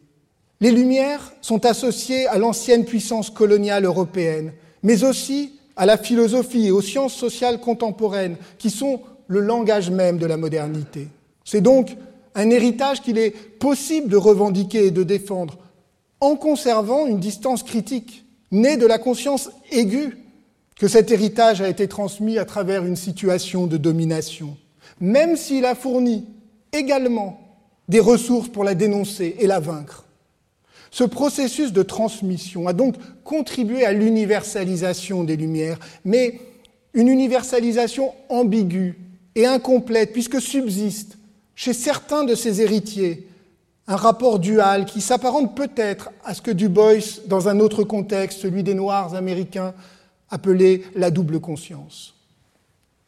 [0.61, 6.71] les Lumières sont associées à l'ancienne puissance coloniale européenne, mais aussi à la philosophie et
[6.71, 11.07] aux sciences sociales contemporaines, qui sont le langage même de la modernité.
[11.43, 11.95] C'est donc
[12.35, 15.57] un héritage qu'il est possible de revendiquer et de défendre,
[16.19, 20.17] en conservant une distance critique, née de la conscience aiguë
[20.77, 24.55] que cet héritage a été transmis à travers une situation de domination,
[24.99, 26.25] même s'il a fourni
[26.71, 27.39] également
[27.87, 30.02] des ressources pour la dénoncer et la vaincre.
[30.93, 36.39] Ce processus de transmission a donc contribué à l'universalisation des Lumières, mais
[36.93, 38.99] une universalisation ambiguë
[39.33, 41.17] et incomplète, puisque subsiste
[41.55, 43.27] chez certains de ses héritiers
[43.87, 46.93] un rapport dual qui s'apparente peut-être à ce que Du Bois,
[47.25, 49.73] dans un autre contexte, celui des Noirs américains,
[50.29, 52.13] appelait la double conscience.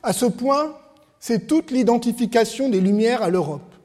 [0.01, 0.73] À ce point,
[1.19, 3.75] c'est toute l'identification des Lumières à l'Europe,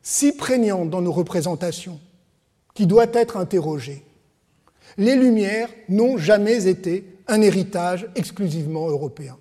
[0.00, 2.00] si prégnante dans nos représentations,
[2.74, 4.04] qui doit être interrogé.
[4.98, 9.36] Les Lumières n'ont jamais été un héritage exclusivement européen.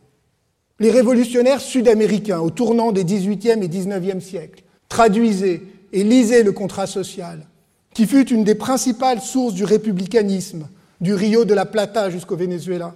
[0.80, 5.62] Les révolutionnaires sud-américains au tournant des XVIIIe et XIXe siècles traduisaient
[5.92, 7.46] et lisaient le contrat social,
[7.94, 10.68] qui fut une des principales sources du républicanisme,
[11.02, 12.96] du Rio de la Plata jusqu'au Venezuela.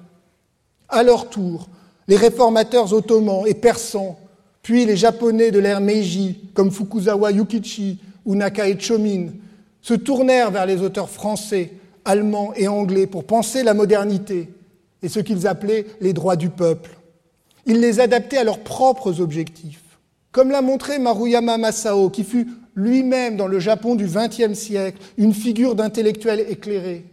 [0.88, 1.68] À leur tour,
[2.08, 4.20] les réformateurs ottomans et persans,
[4.62, 9.28] puis les japonais de l'ère Meiji, comme Fukuzawa Yukichi ou Nakae Chomin,
[9.84, 11.74] se tournèrent vers les auteurs français,
[12.06, 14.50] allemands et anglais pour penser la modernité
[15.04, 16.98] et ce qu'ils appelaient les droits du peuple.
[17.66, 20.00] Ils les adaptaient à leurs propres objectifs,
[20.32, 25.34] comme l'a montré Maruyama Masao, qui fut lui-même dans le Japon du XXe siècle une
[25.34, 27.06] figure d'intellectuel éclairé.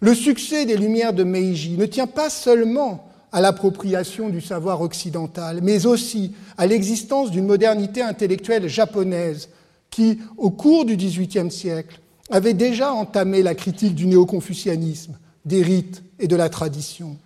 [0.00, 5.60] Le succès des Lumières de Meiji ne tient pas seulement à l'appropriation du savoir occidental,
[5.62, 9.48] mais aussi à l'existence d'une modernité intellectuelle japonaise
[9.92, 16.02] qui, au cours du XVIIIe siècle, avait déjà entamé la critique du néo-confucianisme, des rites
[16.18, 17.16] et de la tradition.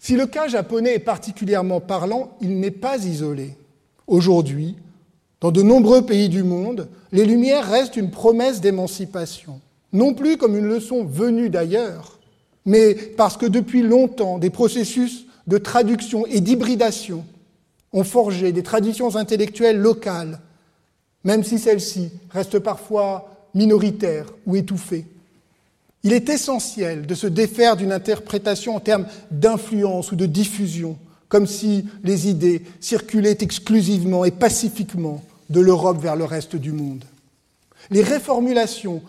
[0.00, 3.56] Si le cas japonais est particulièrement parlant, il n'est pas isolé.
[4.06, 4.76] Aujourd'hui,
[5.40, 9.60] dans de nombreux pays du monde, les Lumières restent une promesse d'émancipation,
[9.92, 12.18] non plus comme une leçon venue d'ailleurs,
[12.64, 17.24] mais parce que depuis longtemps, des processus de traduction et d'hybridation
[17.92, 20.40] ont forgé des traditions intellectuelles locales,
[21.24, 25.06] même si celles-ci restent parfois minoritaires ou étouffées.
[26.02, 30.96] Il est essentiel de se défaire d'une interprétation en termes d'influence ou de diffusion,
[31.28, 37.04] comme si les idées circulaient exclusivement et pacifiquement de l'Europe vers le reste du monde.
[37.90, 39.02] Les réformulations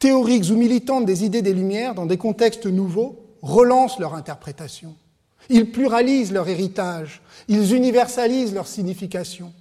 [0.00, 4.94] théoriques ou militantes des idées des Lumières dans des contextes nouveaux relancent leur interprétation.
[5.50, 9.52] Ils pluralisent leur héritage, ils universalisent leur signification.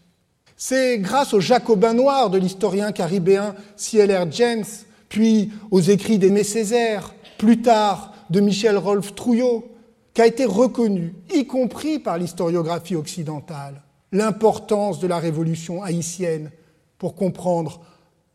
[0.66, 4.32] C'est grâce aux jacobins noirs de l'historien caribéen C.L.R.
[4.32, 9.70] Jens, puis aux écrits d'Aimé Césaire, plus tard de Michel Rolf Trouillot,
[10.14, 13.82] qu'a été reconnu, y compris par l'historiographie occidentale,
[14.14, 16.50] l'importance de la révolution haïtienne
[16.98, 17.82] pour comprendre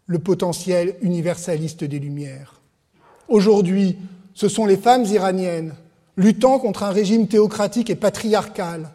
[0.04, 2.60] le potentiel universaliste des Lumières.
[3.28, 3.96] Aujourd'hui,
[4.34, 5.74] ce sont les femmes iraniennes,
[6.18, 8.90] luttant contre un régime théocratique et patriarcal,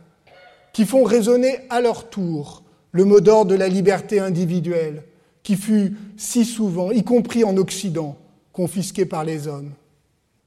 [0.71, 2.62] qui font résonner à leur tour
[2.93, 5.03] le mot d'ordre de la liberté individuelle,
[5.41, 8.17] qui fut si souvent, y compris en Occident,
[8.53, 9.71] confisqué par les hommes.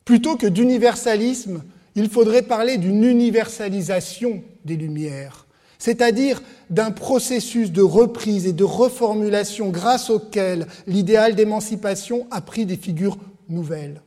[0.05, 1.63] Plutôt que d'universalisme,
[1.97, 5.47] il faudrait parler d'une universalisation des Lumières,
[5.79, 12.77] c'est-à-dire d'un processus de reprise et de reformulation grâce auquel l'idéal d'émancipation a pris des
[12.77, 13.19] figures
[13.49, 14.03] nouvelles.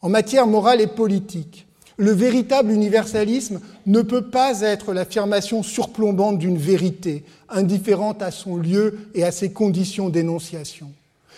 [0.00, 1.66] En matière morale et politique,
[1.96, 8.98] le véritable universalisme ne peut pas être l'affirmation surplombante d'une vérité, indifférente à son lieu
[9.14, 10.90] et à ses conditions d'énonciation.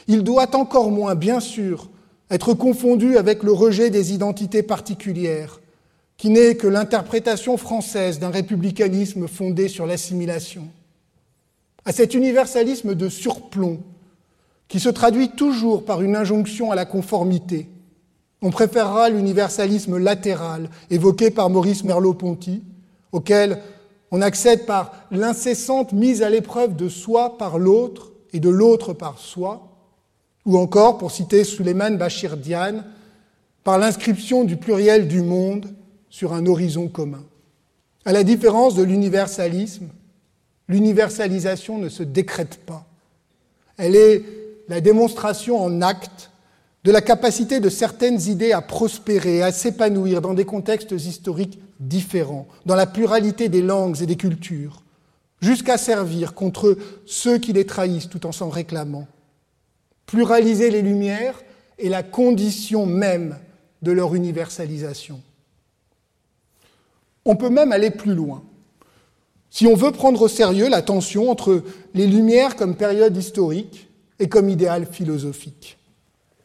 [0.07, 1.89] Il doit encore moins, bien sûr,
[2.31, 5.61] être confondu avec le rejet des identités particulières,
[6.17, 10.69] qui n'est que l'interprétation française d'un républicanisme fondé sur l'assimilation.
[11.85, 13.81] À cet universalisme de surplomb,
[14.69, 17.69] qui se traduit toujours par une injonction à la conformité,
[18.45, 22.63] on préférera l'universalisme latéral évoqué par Maurice Merleau-Ponty,
[23.11, 23.63] auquel
[24.11, 29.19] on accède par l'incessante mise à l'épreuve de soi par l'autre et de l'autre par
[29.19, 29.71] soi,
[30.45, 32.85] ou encore, pour citer Suleiman Bachir Diane,
[33.65, 35.73] par l'inscription du pluriel du monde
[36.11, 37.25] sur un horizon commun.
[38.05, 39.89] À la différence de l'universalisme,
[40.69, 42.85] l'universalisation ne se décrète pas.
[43.79, 44.23] Elle est
[44.69, 46.31] la démonstration en acte
[46.85, 52.47] de la capacité de certaines idées à prospérer, à s'épanouir dans des contextes historiques différents,
[52.67, 54.83] dans la pluralité des langues et des cultures,
[55.41, 56.77] jusqu'à servir contre
[57.07, 59.07] ceux qui les trahissent tout en s'en réclamant.
[60.07, 61.43] Pluraliser les lumières
[61.79, 63.39] est la condition même
[63.81, 65.23] de leur universalisation.
[67.25, 68.43] On peut même aller plus loin.
[69.49, 71.63] Si on veut prendre au sérieux la tension entre
[71.95, 75.79] les Lumières comme période historique et comme idéal philosophique.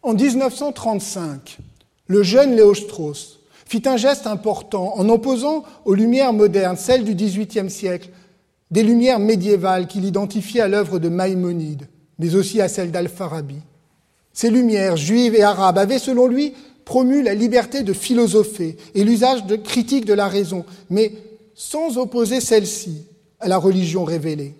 [0.01, 1.57] En 1935,
[2.07, 7.13] le jeune Léo Strauss fit un geste important en opposant aux Lumières modernes, celles du
[7.15, 8.09] XVIIIe siècle,
[8.71, 11.87] des Lumières médiévales qu'il identifiait à l'œuvre de Maïmonide,
[12.17, 13.57] mais aussi à celle d'Al-Farabi.
[14.31, 16.53] Ces Lumières juives et arabes avaient, selon lui,
[16.85, 21.11] promu la liberté de philosopher et l'usage de critique de la raison, mais
[21.55, 23.05] sans opposer celle-ci
[23.41, 24.55] à la religion révélée.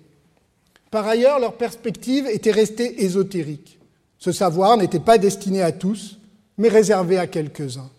[0.91, 3.78] Par ailleurs, leur perspective était restée ésotérique.
[4.19, 6.19] Ce savoir n'était pas destiné à tous,
[6.57, 7.89] mais réservé à quelques-uns.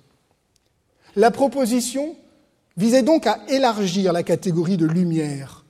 [1.16, 2.14] La proposition
[2.76, 5.64] visait donc à élargir la catégorie de lumière,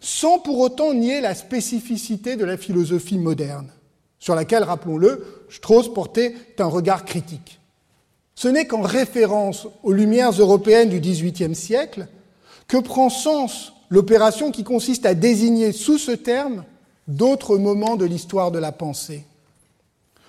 [0.00, 3.70] sans pour autant nier la spécificité de la philosophie moderne,
[4.18, 7.60] sur laquelle, rappelons-le, Strauss portait un regard critique.
[8.34, 12.06] Ce n'est qu'en référence aux Lumières européennes du XVIIIe siècle
[12.68, 16.64] que prend sens l'opération qui consiste à désigner sous ce terme
[17.08, 19.24] d'autres moments de l'histoire de la pensée.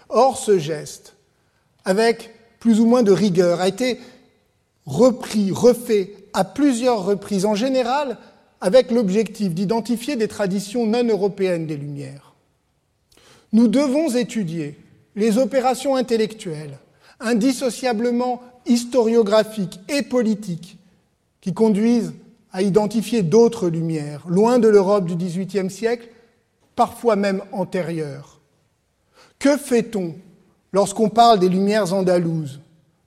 [0.10, 1.16] Or, ce geste,
[1.86, 4.00] avec plus ou moins de rigueur, a été
[4.86, 8.18] repris, refait à plusieurs reprises, en général
[8.62, 12.34] avec l'objectif d'identifier des traditions non européennes des Lumières.
[13.54, 14.78] Nous devons étudier
[15.16, 16.80] les opérations intellectuelles,
[17.20, 20.78] indissociablement historiographiques et politiques
[21.42, 22.14] qui conduisent
[22.52, 26.10] à identifier d'autres lumières, loin de l'Europe du XVIIIe siècle,
[26.76, 28.37] parfois même antérieures.
[29.40, 30.16] Que fait-on
[30.74, 32.60] lorsqu'on parle des lumières andalouses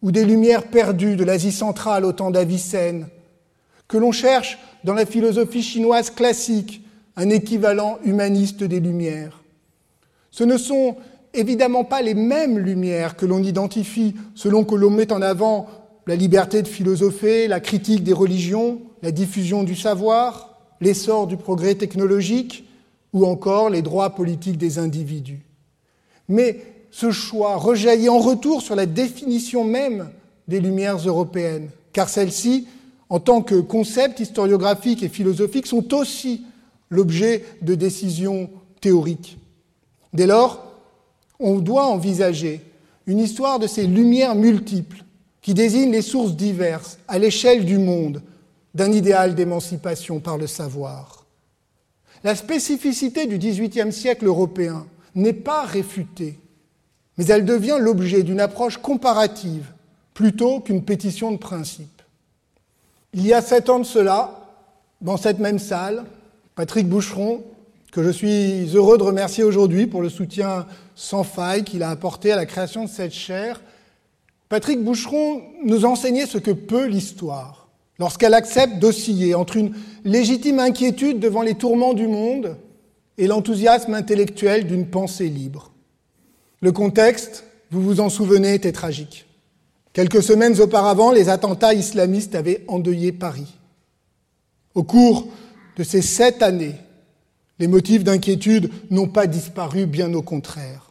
[0.02, 3.08] ou des lumières perdues de l'Asie centrale au temps d'Avicenne
[3.88, 6.82] que l'on cherche dans la philosophie chinoise classique
[7.16, 9.42] un équivalent humaniste des Lumières?
[10.30, 10.96] Ce ne sont
[11.34, 15.66] évidemment pas les mêmes Lumières que l'on identifie selon que l'on met en avant
[16.06, 21.74] la liberté de philosopher, la critique des religions, la diffusion du savoir, l'essor du progrès
[21.74, 22.64] technologique
[23.12, 25.40] ou encore les droits politiques des individus.
[26.30, 26.60] Mais
[26.92, 30.10] ce choix rejaillit en retour sur la définition même
[30.46, 32.68] des Lumières européennes, car celles-ci,
[33.08, 36.44] en tant que concept historiographique et philosophique, sont aussi
[36.88, 38.48] l'objet de décisions
[38.80, 39.38] théoriques.
[40.12, 40.64] Dès lors,
[41.40, 42.60] on doit envisager
[43.06, 45.04] une histoire de ces lumières multiples
[45.42, 48.22] qui désignent les sources diverses à l'échelle du monde
[48.72, 51.26] d'un idéal d'émancipation par le savoir.
[52.22, 56.38] La spécificité du XVIIIe siècle européen n'est pas réfutée,
[57.16, 59.72] mais elle devient l'objet d'une approche comparative
[60.14, 62.02] plutôt qu'une pétition de principe.
[63.12, 64.48] Il y a sept ans de cela,
[65.00, 66.04] dans cette même salle,
[66.54, 67.42] Patrick Boucheron,
[67.90, 72.30] que je suis heureux de remercier aujourd'hui pour le soutien sans faille qu'il a apporté
[72.32, 73.60] à la création de cette chaire,
[74.48, 81.20] Patrick Boucheron nous enseignait ce que peut l'histoire lorsqu'elle accepte d'osciller entre une légitime inquiétude
[81.20, 82.56] devant les tourments du monde
[83.20, 85.72] et l'enthousiasme intellectuel d'une pensée libre.
[86.62, 89.26] Le contexte, vous vous en souvenez, était tragique.
[89.92, 93.58] Quelques semaines auparavant, les attentats islamistes avaient endeuillé Paris.
[94.74, 95.28] Au cours
[95.76, 96.76] de ces sept années,
[97.58, 100.90] les motifs d'inquiétude n'ont pas disparu, bien au contraire.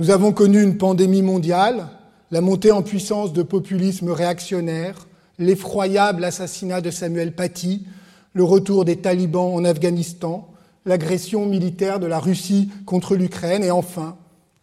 [0.00, 1.86] Nous avons connu une pandémie mondiale,
[2.32, 5.06] la montée en puissance de populisme réactionnaire,
[5.38, 7.86] l'effroyable assassinat de Samuel Paty,
[8.32, 10.47] le retour des talibans en Afghanistan,
[10.88, 14.16] l'agression militaire de la Russie contre l'Ukraine et enfin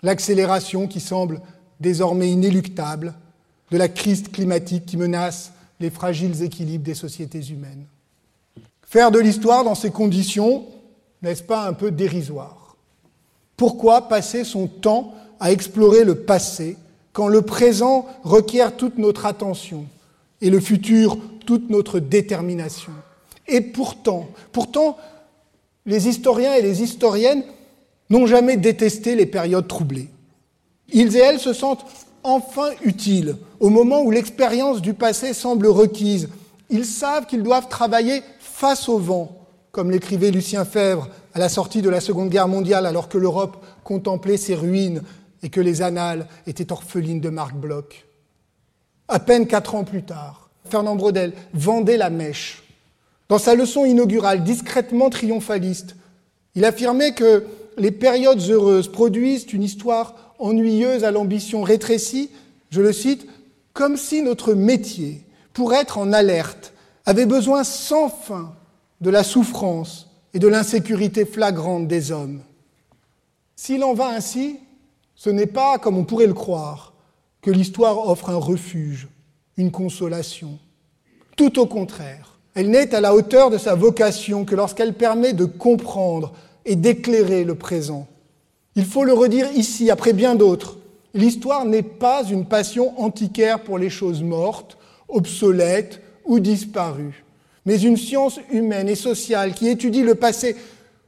[0.04, 1.42] l'accélération qui semble
[1.80, 3.14] désormais inéluctable
[3.72, 7.86] de la crise climatique qui menace les fragiles équilibres des sociétés humaines.
[8.82, 10.66] Faire de l'histoire dans ces conditions,
[11.22, 12.76] n'est-ce pas un peu dérisoire?
[13.58, 16.78] Pourquoi passer son temps à explorer le passé
[17.14, 19.86] quand le présent requiert toute notre attention
[20.42, 22.94] et le futur toute notre détermination?
[23.48, 24.98] Et pourtant, pourtant,
[25.86, 27.44] les historiens et les historiennes
[28.10, 30.10] n'ont jamais détesté les périodes troublées.
[30.94, 31.86] Ils et elles se sentent
[32.24, 36.30] enfin utiles au moment où l'expérience du passé semble requise.
[36.70, 39.38] Ils savent qu'ils doivent travailler face au vent,
[39.72, 43.64] comme l'écrivait Lucien Fèvre à la sortie de la Seconde Guerre mondiale, alors que l'Europe
[43.84, 45.04] contemplait ses ruines
[45.44, 48.06] et que les annales étaient orphelines de Marc Bloch.
[49.08, 52.65] À peine quatre ans plus tard, Fernand Brodel vendait la mèche.
[53.28, 55.96] Dans sa leçon inaugurale, discrètement triomphaliste,
[56.54, 57.46] il affirmait que
[57.78, 62.30] les périodes heureuses produisent une histoire ennuyeuse à l'ambition rétrécie,
[62.70, 63.28] je le cite,
[63.74, 65.24] comme si notre métier,
[65.54, 66.74] pour être en alerte,
[67.06, 68.54] avait besoin sans fin
[69.02, 72.42] de la souffrance et de l'insécurité flagrante des hommes.
[73.56, 74.60] S'il en va ainsi,
[75.16, 76.94] ce n'est pas, comme on pourrait le croire,
[77.42, 79.08] que l'histoire offre un refuge,
[79.58, 80.60] une consolation.
[81.38, 85.46] Tout au contraire, elle n'est à la hauteur de sa vocation que lorsqu'elle permet de
[85.46, 86.34] comprendre
[86.66, 88.08] et d'éclairer le présent.
[88.76, 90.78] Il faut le redire ici, après bien d'autres,
[91.14, 94.78] l'histoire n'est pas une passion antiquaire pour les choses mortes,
[95.10, 97.26] obsolètes ou disparues,
[97.66, 100.56] mais une science humaine et sociale qui étudie le passé,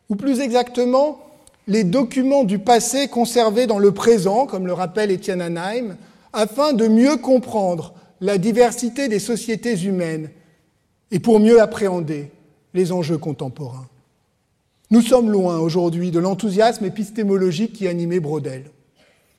[0.09, 1.19] ou plus exactement,
[1.67, 5.97] les documents du passé conservés dans le présent, comme le rappelle Étienne Anheim,
[6.33, 10.29] afin de mieux comprendre la diversité des sociétés humaines
[11.11, 12.31] et pour mieux appréhender
[12.73, 13.87] les enjeux contemporains.
[14.89, 18.71] Nous sommes loin aujourd'hui de l'enthousiasme épistémologique qui animait Brodel.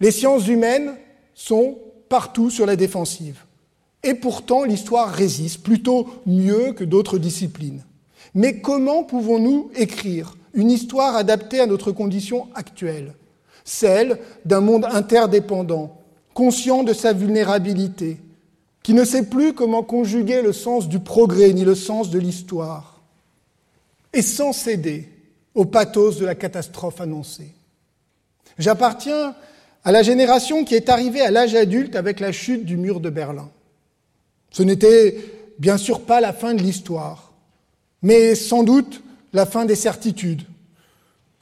[0.00, 0.94] Les sciences humaines
[1.34, 3.44] sont partout sur la défensive.
[4.02, 7.82] Et pourtant, l'histoire résiste plutôt mieux que d'autres disciplines.
[8.34, 13.14] Mais comment pouvons-nous écrire une histoire adaptée à notre condition actuelle,
[13.64, 15.96] celle d'un monde interdépendant,
[16.34, 18.18] conscient de sa vulnérabilité,
[18.89, 23.03] qui ne sait plus comment conjuguer le sens du progrès ni le sens de l'histoire,
[24.14, 25.11] et sans céder
[25.55, 27.53] au pathos de la catastrophe annoncée.
[28.57, 29.34] J'appartiens
[29.84, 33.11] à la génération qui est arrivée à l'âge adulte avec la chute du mur de
[33.11, 33.51] Berlin.
[34.53, 35.18] Ce n'était
[35.59, 37.34] bien sûr pas la fin de l'histoire,
[38.01, 39.03] mais sans doute
[39.34, 40.45] la fin des certitudes.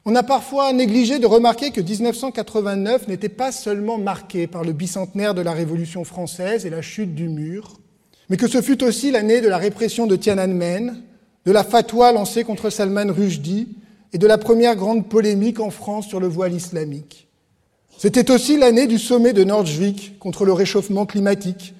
[0.09, 5.33] On a parfois négligé de remarquer que 1989 n'était pas seulement marqué par le bicentenaire
[5.33, 7.73] de la Révolution française et la chute du mur,
[8.29, 11.03] mais que ce fut aussi l'année de la répression de Tiananmen,
[11.43, 13.67] de la fatwa lancée contre Salman Rushdie
[14.13, 17.27] et de la première grande polémique en France sur le voile islamique.
[17.97, 21.73] C'était aussi l'année du sommet de Nordjvik contre le réchauffement climatique,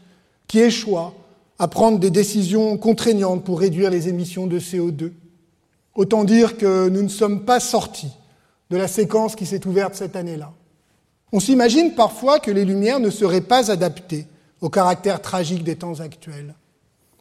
[0.50, 1.14] qui échoua
[1.60, 5.14] à prendre des décisions contraignantes pour réduire les émissions de CO2.
[5.96, 8.12] Autant dire que nous ne sommes pas sortis
[8.70, 10.52] de la séquence qui s'est ouverte cette année-là.
[11.32, 14.28] On s'imagine parfois que les Lumières ne seraient pas adaptées
[14.62, 16.56] au caractère tragique des temps actuels.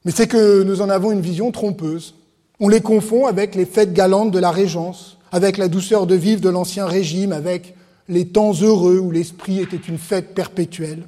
[0.05, 2.15] Mais c'est que nous en avons une vision trompeuse.
[2.61, 6.41] On les confond avec les fêtes galantes de la Régence, avec la douceur de vivre
[6.41, 7.75] de l'Ancien Régime, avec
[8.09, 11.03] les temps heureux où l'esprit était une fête perpétuelle.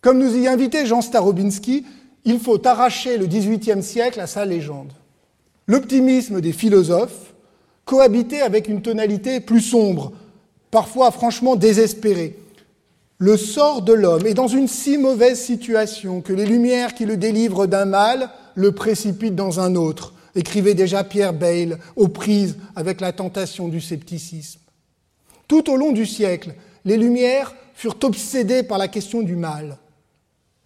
[0.00, 1.84] Comme nous y invitait Jean Starobinski,
[2.24, 4.92] il faut arracher le XVIIIe siècle à sa légende.
[5.66, 7.34] L'optimisme des philosophes
[7.86, 10.12] cohabitait avec une tonalité plus sombre,
[10.70, 12.38] parfois franchement désespérée.
[13.16, 17.16] Le sort de l'homme est dans une si mauvaise situation que les lumières qui le
[17.16, 23.00] délivrent d'un mal le précipitent dans un autre, écrivait déjà Pierre Bayle, aux prises avec
[23.00, 24.60] la tentation du scepticisme.
[25.48, 29.78] Tout au long du siècle, les Lumières furent obsédées par la question du mal.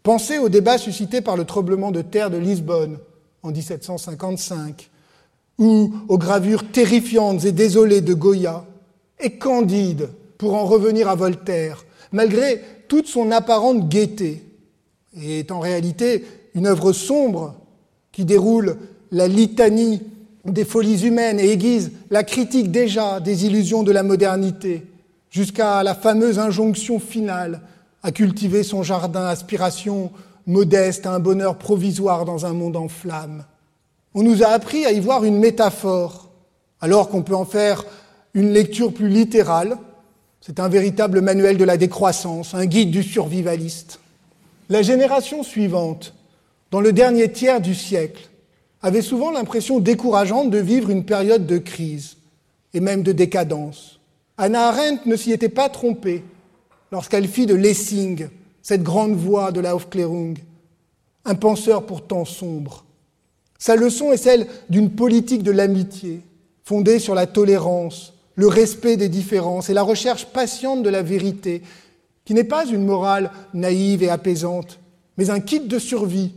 [0.03, 2.99] Pensez au débat suscité par le tremblement de terre de Lisbonne
[3.43, 4.91] en 1755,
[5.61, 8.65] ou aux gravures terrifiantes et désolées de Goya,
[9.21, 10.09] et Candide,
[10.39, 14.43] pour en revenir à Voltaire, malgré toute son apparente gaieté,
[15.23, 17.55] est en réalité une œuvre sombre
[18.11, 18.79] qui déroule
[19.13, 20.03] la litanie
[20.47, 24.87] des folies humaines et aiguise la critique déjà des illusions de la modernité,
[25.31, 27.61] jusqu'à la fameuse injonction finale
[28.03, 30.11] à cultiver son jardin, aspiration
[30.47, 33.45] modeste à un bonheur provisoire dans un monde en flammes.
[34.15, 36.31] On nous a appris à y voir une métaphore,
[36.81, 37.85] alors qu'on peut en faire
[38.35, 39.79] une lecture plus littérale.
[40.41, 44.01] C'est un véritable manuel de la décroissance, un guide du survivaliste.
[44.69, 46.15] La génération suivante,
[46.71, 48.29] dans le dernier tiers du siècle,
[48.83, 52.17] avait souvent l'impression décourageante de vivre une période de crise
[52.73, 54.01] et même de décadence.
[54.39, 56.25] Anna Arendt ne s'y était pas trompée
[56.91, 58.29] lorsqu'elle fit de Lessing
[58.63, 60.39] cette grande voix de la Aufklärung,
[61.25, 62.85] un penseur pourtant sombre.
[63.61, 66.23] Sa leçon est celle d'une politique de l'amitié,
[66.65, 71.63] fondée sur la tolérance, le respect des différences et la recherche patiente de la vérité,
[72.25, 74.81] qui n'est pas une morale naïve et apaisante,
[75.19, 76.33] mais un kit de survie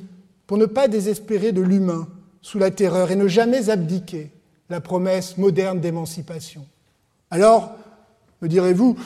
[0.48, 2.10] pour ne pas désespérer de l'humain
[2.42, 4.30] sous la terreur et ne jamais abdiquer
[4.70, 6.66] la promesse moderne d'émancipation.
[7.32, 7.72] Alors,
[8.42, 8.98] me direz-vous,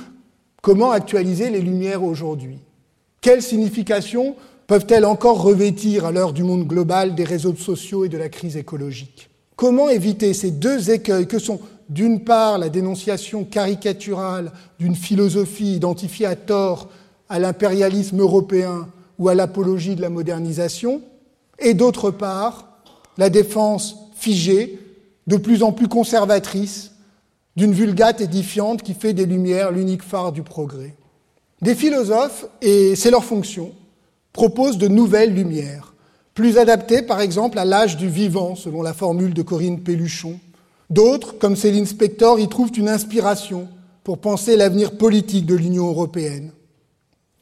[0.64, 2.58] comment actualiser les Lumières aujourd'hui?
[3.22, 4.36] Quelle signification
[4.68, 8.58] peuvent-elles encore revêtir à l'heure du monde global des réseaux sociaux et de la crise
[8.58, 9.30] écologique?
[9.56, 11.60] Comment éviter ces deux écueils que sont
[11.90, 16.90] d'une part la dénonciation caricaturale d'une philosophie identifiée à tort
[17.30, 18.88] à l'impérialisme européen
[19.18, 21.02] ou à l'apologie de la modernisation,
[21.60, 22.82] et d'autre part
[23.18, 24.80] la défense figée,
[25.26, 26.92] de plus en plus conservatrice,
[27.56, 30.94] d'une vulgate édifiante qui fait des Lumières l'unique phare du progrès?
[31.62, 33.72] Des philosophes, et c'est leur fonction,
[34.38, 35.96] proposent de nouvelles lumières,
[36.36, 40.40] plus adaptées par exemple à l'âge du vivant, selon la formule de Corinne Pelluchon.
[40.92, 43.68] D'autres, comme Céline Spector, y trouvent une inspiration
[44.04, 46.52] pour penser l'avenir politique de l'Union européenne.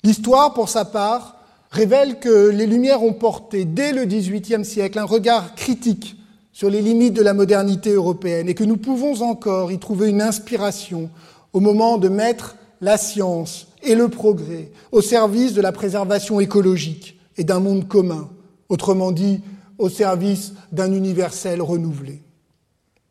[0.05, 5.03] L'histoire, pour sa part, révèle que les Lumières ont porté dès le XVIIIe siècle un
[5.03, 6.15] regard critique
[6.53, 10.21] sur les limites de la modernité européenne et que nous pouvons encore y trouver une
[10.21, 11.09] inspiration
[11.51, 17.19] au moment de mettre la science et le progrès au service de la préservation écologique
[17.37, 18.29] et d'un monde commun,
[18.69, 19.41] autrement dit
[19.77, 22.21] au service d'un universel renouvelé.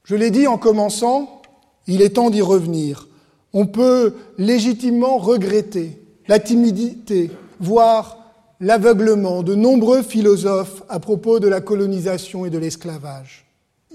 [0.04, 1.42] Je l'ai dit en commençant,
[1.86, 3.08] il est temps d'y revenir.
[3.52, 8.18] On peut légitimement regretter la timidité, voire
[8.60, 13.46] l'aveuglement de nombreux philosophes à propos de la colonisation et de l'esclavage.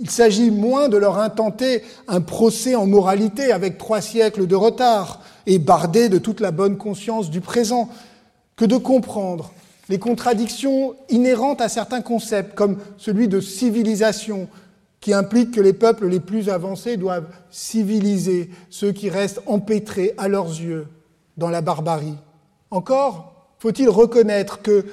[0.01, 5.21] Il s'agit moins de leur intenter un procès en moralité avec trois siècles de retard
[5.49, 7.89] et bardé de toute la bonne conscience du présent,
[8.55, 9.51] que de comprendre
[9.89, 14.47] les contradictions inhérentes à certains concepts, comme celui de civilisation,
[15.01, 20.27] qui implique que les peuples les plus avancés doivent civiliser ceux qui restent empêtrés à
[20.27, 20.85] leurs yeux
[21.37, 22.17] dans la barbarie.
[22.69, 24.85] Encore, faut-il reconnaître que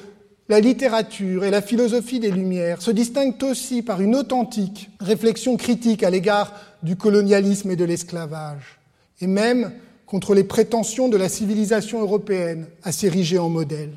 [0.49, 6.03] la littérature et la philosophie des Lumières se distinguent aussi par une authentique réflexion critique
[6.03, 8.79] à l'égard du colonialisme et de l'esclavage,
[9.21, 9.73] et même
[10.07, 13.93] contre les prétentions de la civilisation européenne à s'ériger en modèle.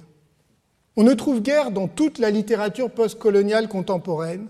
[0.98, 4.48] On ne trouve guère dans toute la littérature postcoloniale contemporaine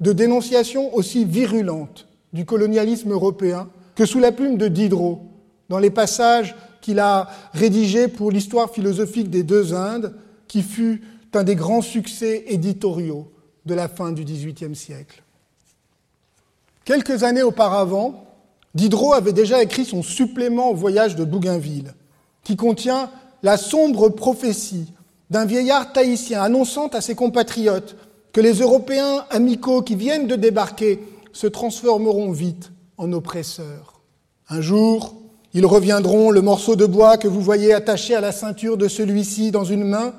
[0.00, 5.22] de dénonciation aussi virulente du colonialisme européen que sous la plume de Diderot,
[5.68, 10.14] dans les passages qu'il a rédigé pour l'histoire philosophique des deux Indes,
[10.48, 11.02] qui fut
[11.36, 13.30] un des grands succès éditoriaux
[13.66, 15.22] de la fin du XVIIIe siècle.
[16.84, 18.25] Quelques années auparavant,
[18.76, 21.94] Diderot avait déjà écrit son supplément au voyage de Bougainville,
[22.44, 23.10] qui contient
[23.42, 24.92] la sombre prophétie
[25.30, 27.96] d'un vieillard tahitien annonçant à ses compatriotes
[28.34, 31.00] que les Européens amicaux qui viennent de débarquer
[31.32, 34.02] se transformeront vite en oppresseurs.
[34.50, 35.14] Un jour,
[35.54, 39.52] ils reviendront, le morceau de bois que vous voyez attaché à la ceinture de celui-ci
[39.52, 40.12] dans une main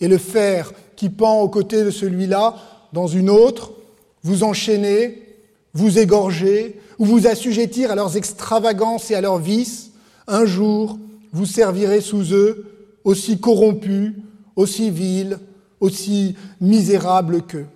[0.00, 2.54] et le fer qui pend aux côtés de celui-là
[2.92, 3.72] dans une autre,
[4.22, 5.24] vous enchaîner,
[5.74, 9.90] vous égorger ou vous assujettir à leurs extravagances et à leurs vices.
[10.26, 10.98] Un jour,
[11.32, 12.66] vous servirez sous eux,
[13.04, 14.14] aussi corrompus,
[14.56, 15.38] aussi vils,
[15.80, 17.66] aussi misérables qu'eux.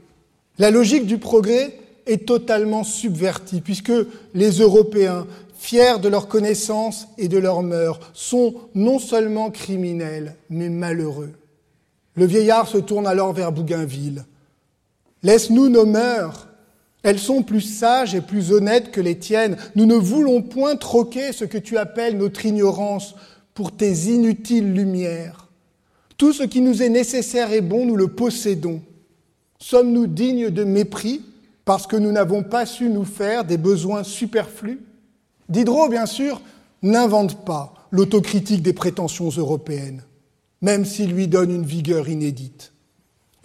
[0.59, 3.93] La logique du progrès est totalement subvertie, puisque
[4.35, 5.27] les Européens,
[5.59, 11.33] fiers de leur connaissance et de leurs mœurs, sont non seulement criminels, mais malheureux.
[12.15, 14.25] Le vieillard se tourne alors vers Bougainville.
[15.23, 16.49] Laisse-nous nos mœurs.
[17.03, 19.57] Elles sont plus sages et plus honnêtes que les tiennes.
[19.75, 23.15] Nous ne voulons point troquer ce que tu appelles notre ignorance
[23.55, 25.49] pour tes inutiles lumières.
[26.19, 28.83] Tout ce qui nous est nécessaire et bon, nous le possédons.
[29.59, 31.23] Sommes-nous dignes de mépris
[31.65, 34.81] parce que nous n'avons pas su nous faire des besoins superflus?
[35.49, 36.43] Diderot, bien sûr,
[36.83, 40.03] n'invente pas l'autocritique des prétentions européennes,
[40.63, 42.73] même s'il lui donne une vigueur inédite.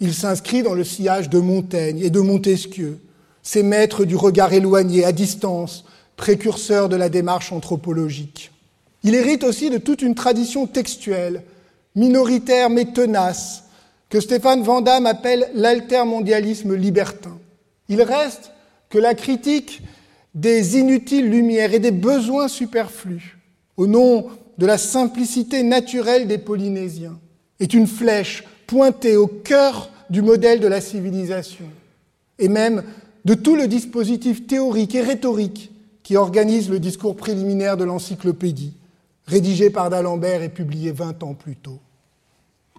[0.00, 3.00] Il s'inscrit dans le sillage de Montaigne et de Montesquieu,
[3.46, 5.84] ces maîtres du regard éloigné, à distance,
[6.16, 8.50] précurseurs de la démarche anthropologique.
[9.04, 11.44] Il hérite aussi de toute une tradition textuelle,
[11.94, 13.62] minoritaire mais tenace,
[14.10, 17.38] que Stéphane Van Damme appelle l'altermondialisme libertin.
[17.88, 18.50] Il reste
[18.90, 19.80] que la critique
[20.34, 23.38] des inutiles lumières et des besoins superflus,
[23.76, 24.26] au nom
[24.58, 27.16] de la simplicité naturelle des Polynésiens,
[27.60, 31.66] est une flèche pointée au cœur du modèle de la civilisation,
[32.40, 32.82] et même
[33.26, 35.72] de tout le dispositif théorique et rhétorique
[36.04, 38.74] qui organise le discours préliminaire de l'encyclopédie,
[39.26, 41.80] rédigé par d'Alembert et publié vingt ans plus tôt.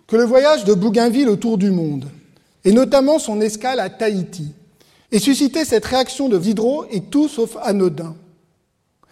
[0.07, 2.05] Que le voyage de Bougainville autour du monde,
[2.63, 4.53] et notamment son escale à Tahiti,
[5.11, 8.15] ait suscité cette réaction de Diderot est tout sauf anodin.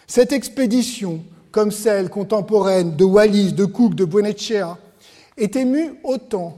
[0.08, 1.22] Cette expédition,
[1.52, 4.78] comme celle contemporaine de Wallis, de Cook, de Buenechea,
[5.36, 6.58] est émue autant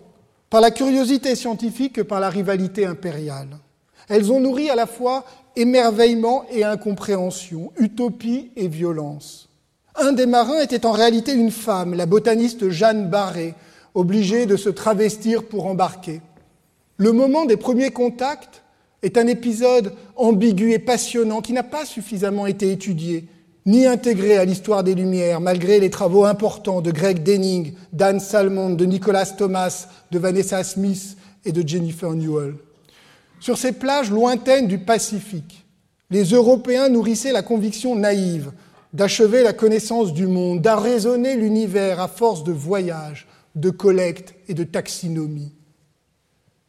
[0.52, 3.58] par la curiosité scientifique que par la rivalité impériale.
[4.10, 9.50] Elles ont nourri à la fois émerveillement et incompréhension, utopie et violence.
[9.96, 13.56] Un des marins était en réalité une femme, la botaniste Jeanne Barré,
[13.96, 16.22] obligée de se travestir pour embarquer.
[16.98, 18.62] Le moment des premiers contacts
[19.02, 23.28] est un épisode ambigu et passionnant qui n'a pas suffisamment été étudié
[23.66, 28.76] ni intégré à l'histoire des Lumières, malgré les travaux importants de Greg Denning, d'Anne Salmond,
[28.76, 32.56] de Nicolas Thomas, de Vanessa Smith et de Jennifer Newell.
[33.40, 35.66] Sur ces plages lointaines du Pacifique,
[36.10, 38.52] les Européens nourrissaient la conviction naïve
[38.94, 44.64] d'achever la connaissance du monde, d'arraisonner l'univers à force de voyages, de collecte et de
[44.64, 45.54] taxinomie.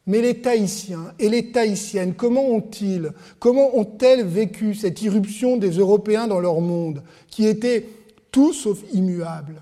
[0.05, 6.27] Mais les Tahitiens et les Tahitiennes, comment ont-ils, comment ont-elles vécu cette irruption des Européens
[6.27, 7.87] dans leur monde, qui était
[8.31, 9.61] tout sauf immuable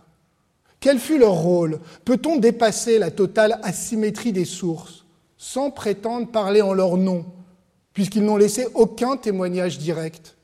[0.80, 1.80] Quel fut leur rôle?
[2.06, 5.06] Peut-on dépasser la totale asymétrie des sources?
[5.38, 7.26] Sans prétendre parler en leur nom,
[7.94, 10.36] puisqu'ils n'ont laissé aucun témoignage direct.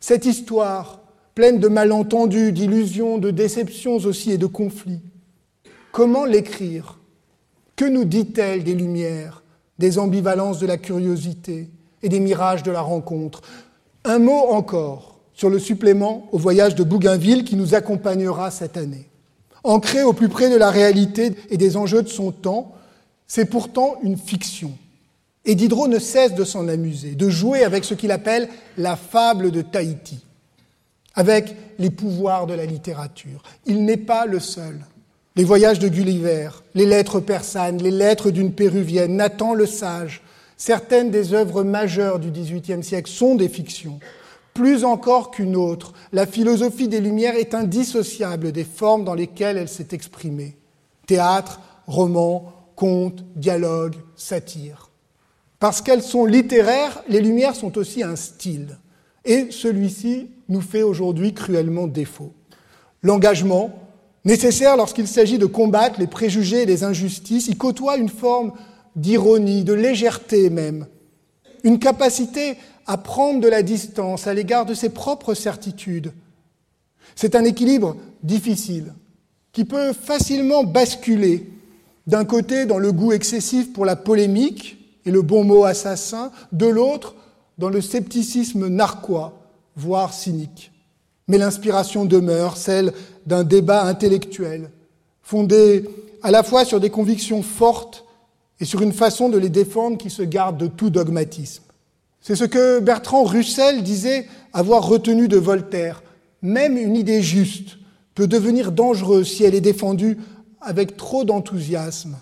[0.00, 1.00] Cette histoire,
[1.34, 5.00] pleine de malentendus, d'illusions, de déceptions aussi et de conflits,
[5.92, 6.98] comment l'écrire?
[7.76, 9.44] Que nous dit-elle des lumières,
[9.78, 11.68] des ambivalences de la curiosité
[12.02, 13.42] et des mirages de la rencontre?
[14.04, 19.08] Un mot encore sur le supplément au voyage de Bougainville qui nous accompagnera cette année.
[19.62, 22.72] Ancré au plus près de la réalité et des enjeux de son temps,
[23.28, 24.72] c'est pourtant une fiction.
[25.44, 29.52] Et Diderot ne cesse de s'en amuser, de jouer avec ce qu'il appelle la fable
[29.52, 30.18] de Tahiti,
[31.14, 33.42] avec les pouvoirs de la littérature.
[33.66, 34.80] Il n'est pas le seul
[35.38, 40.20] les voyages de Gulliver, les lettres persanes, les lettres d'une péruvienne, Nathan le Sage,
[40.56, 44.00] certaines des œuvres majeures du XVIIIe siècle sont des fictions.
[44.52, 49.68] Plus encore qu'une autre, la philosophie des Lumières est indissociable des formes dans lesquelles elle
[49.68, 50.56] s'est exprimée.
[51.06, 54.92] Théâtre, roman, conte, dialogue, satire.
[55.58, 58.78] Parce qu'elles sont littéraires, les Lumières sont aussi un style.
[59.24, 62.32] Et celui-ci nous fait aujourd'hui cruellement défaut.
[63.02, 63.76] L'engagement,
[64.24, 68.52] nécessaire lorsqu'il s'agit de combattre les préjugés et les injustices, il côtoie une forme
[68.94, 70.86] d'ironie, de légèreté même,
[71.64, 76.12] une capacité à prendre de la distance à l'égard de ses propres certitudes.
[77.16, 78.94] C'est un équilibre difficile
[79.50, 81.57] qui peut facilement basculer
[82.08, 86.66] d'un côté dans le goût excessif pour la polémique et le bon mot assassin, de
[86.66, 87.14] l'autre
[87.58, 89.38] dans le scepticisme narquois,
[89.76, 90.72] voire cynique.
[91.28, 92.94] Mais l'inspiration demeure, celle
[93.26, 94.70] d'un débat intellectuel,
[95.20, 95.84] fondé
[96.22, 98.06] à la fois sur des convictions fortes
[98.58, 101.64] et sur une façon de les défendre qui se garde de tout dogmatisme.
[102.22, 106.02] C'est ce que Bertrand Russell disait avoir retenu de Voltaire.
[106.40, 107.76] Même une idée juste
[108.14, 110.16] peut devenir dangereuse si elle est défendue
[110.60, 112.16] avec trop d'enthousiasme.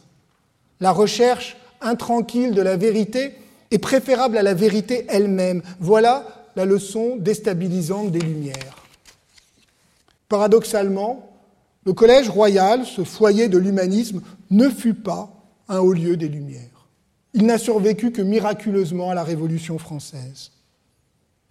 [0.80, 3.34] La recherche intranquille de la vérité
[3.70, 5.62] est préférable à la vérité elle-même.
[5.80, 6.26] Voilà
[6.56, 8.76] la leçon déstabilisante des Lumières.
[10.28, 11.30] Paradoxalement,
[11.84, 15.30] le Collège royal, ce foyer de l'humanisme, ne fut pas
[15.68, 16.60] un haut lieu des Lumières.
[17.34, 20.52] Il n'a survécu que miraculeusement à la Révolution française.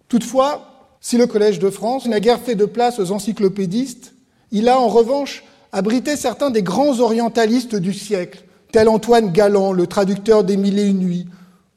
[0.08, 4.14] Toutefois, si le Collège de France n'a guère fait de place aux encyclopédistes,
[4.50, 5.44] il a en revanche
[5.76, 10.86] abrité certains des grands orientalistes du siècle, tel Antoine Galland, le traducteur des Mille et
[10.86, 11.28] une nuits,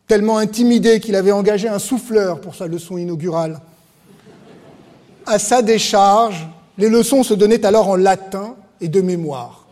[0.07, 3.59] tellement intimidé qu'il avait engagé un souffleur pour sa leçon inaugurale.
[5.25, 6.47] À sa décharge,
[6.77, 9.67] les leçons se donnaient alors en latin et de mémoire.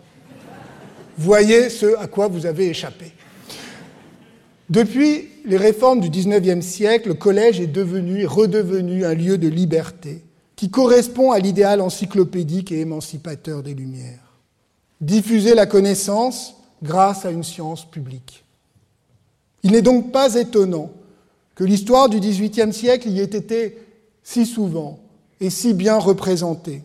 [1.17, 3.13] Voyez ce à quoi vous avez échappé.
[4.69, 9.47] Depuis les réformes du XIXe siècle, le collège est devenu et redevenu un lieu de
[9.47, 10.26] liberté
[10.57, 14.33] qui correspond à l'idéal encyclopédique et émancipateur des Lumières.
[14.99, 18.43] Diffuser la connaissance grâce à une science publique.
[19.61, 20.91] Il n'est donc pas étonnant
[21.53, 23.77] que l'histoire du XVIIIe siècle y ait été
[24.23, 24.99] si souvent
[25.39, 26.81] et si bien représentée.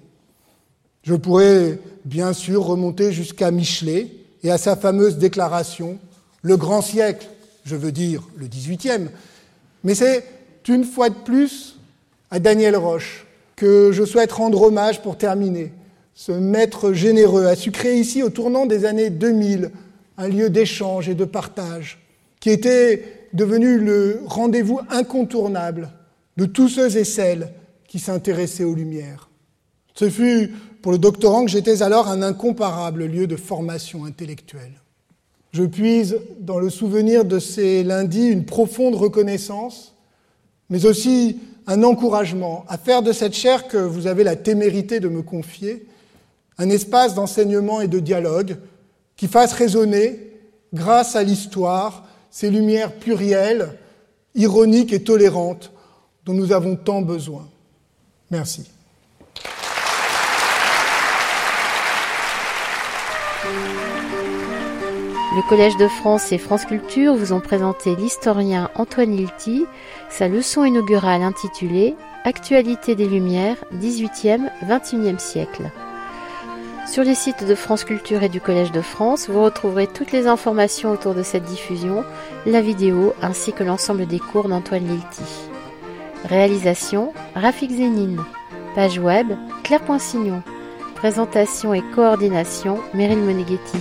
[1.02, 4.08] Je pourrais bien sûr remonter jusqu'à Michelet
[4.42, 5.98] et à sa fameuse déclaration
[6.42, 7.26] Le grand siècle,
[7.64, 9.08] je veux dire le XVIIIe,
[9.82, 10.24] mais c'est
[10.68, 11.78] une fois de plus
[12.30, 13.26] à Daniel Roche
[13.56, 15.72] que je souhaite rendre hommage pour terminer.
[16.14, 19.70] Ce maître généreux a su créer ici, au tournant des années 2000,
[20.18, 21.98] un lieu d'échange et de partage
[22.40, 25.90] qui était devenu le rendez-vous incontournable
[26.36, 27.52] de tous ceux et celles
[27.86, 29.30] qui s'intéressaient aux Lumières.
[29.94, 34.82] Ce fut pour le doctorant que j'étais alors un incomparable lieu de formation intellectuelle.
[35.52, 39.94] Je puise dans le souvenir de ces lundis une profonde reconnaissance,
[40.70, 45.08] mais aussi un encouragement à faire de cette chaire que vous avez la témérité de
[45.08, 45.86] me confier
[46.58, 48.56] un espace d'enseignement et de dialogue
[49.16, 50.32] qui fasse résonner,
[50.72, 53.78] grâce à l'histoire, ces lumières plurielles,
[54.34, 55.72] ironiques et tolérantes
[56.24, 57.48] dont nous avons tant besoin.
[58.30, 58.64] Merci.
[65.34, 69.64] Le Collège de France et France Culture vous ont présenté l'historien Antoine Lilti,
[70.10, 75.70] sa leçon inaugurale intitulée Actualité des Lumières, 18e, 21e siècle.
[76.86, 80.26] Sur les sites de France Culture et du Collège de France, vous retrouverez toutes les
[80.26, 82.04] informations autour de cette diffusion,
[82.44, 85.22] la vidéo ainsi que l'ensemble des cours d'Antoine Lilti.
[86.26, 88.20] Réalisation Rafik Zénine.
[88.74, 89.28] Page web
[89.64, 90.42] Claire.Signon.
[91.02, 93.76] Présentation et coordination Meryl Moneghetti.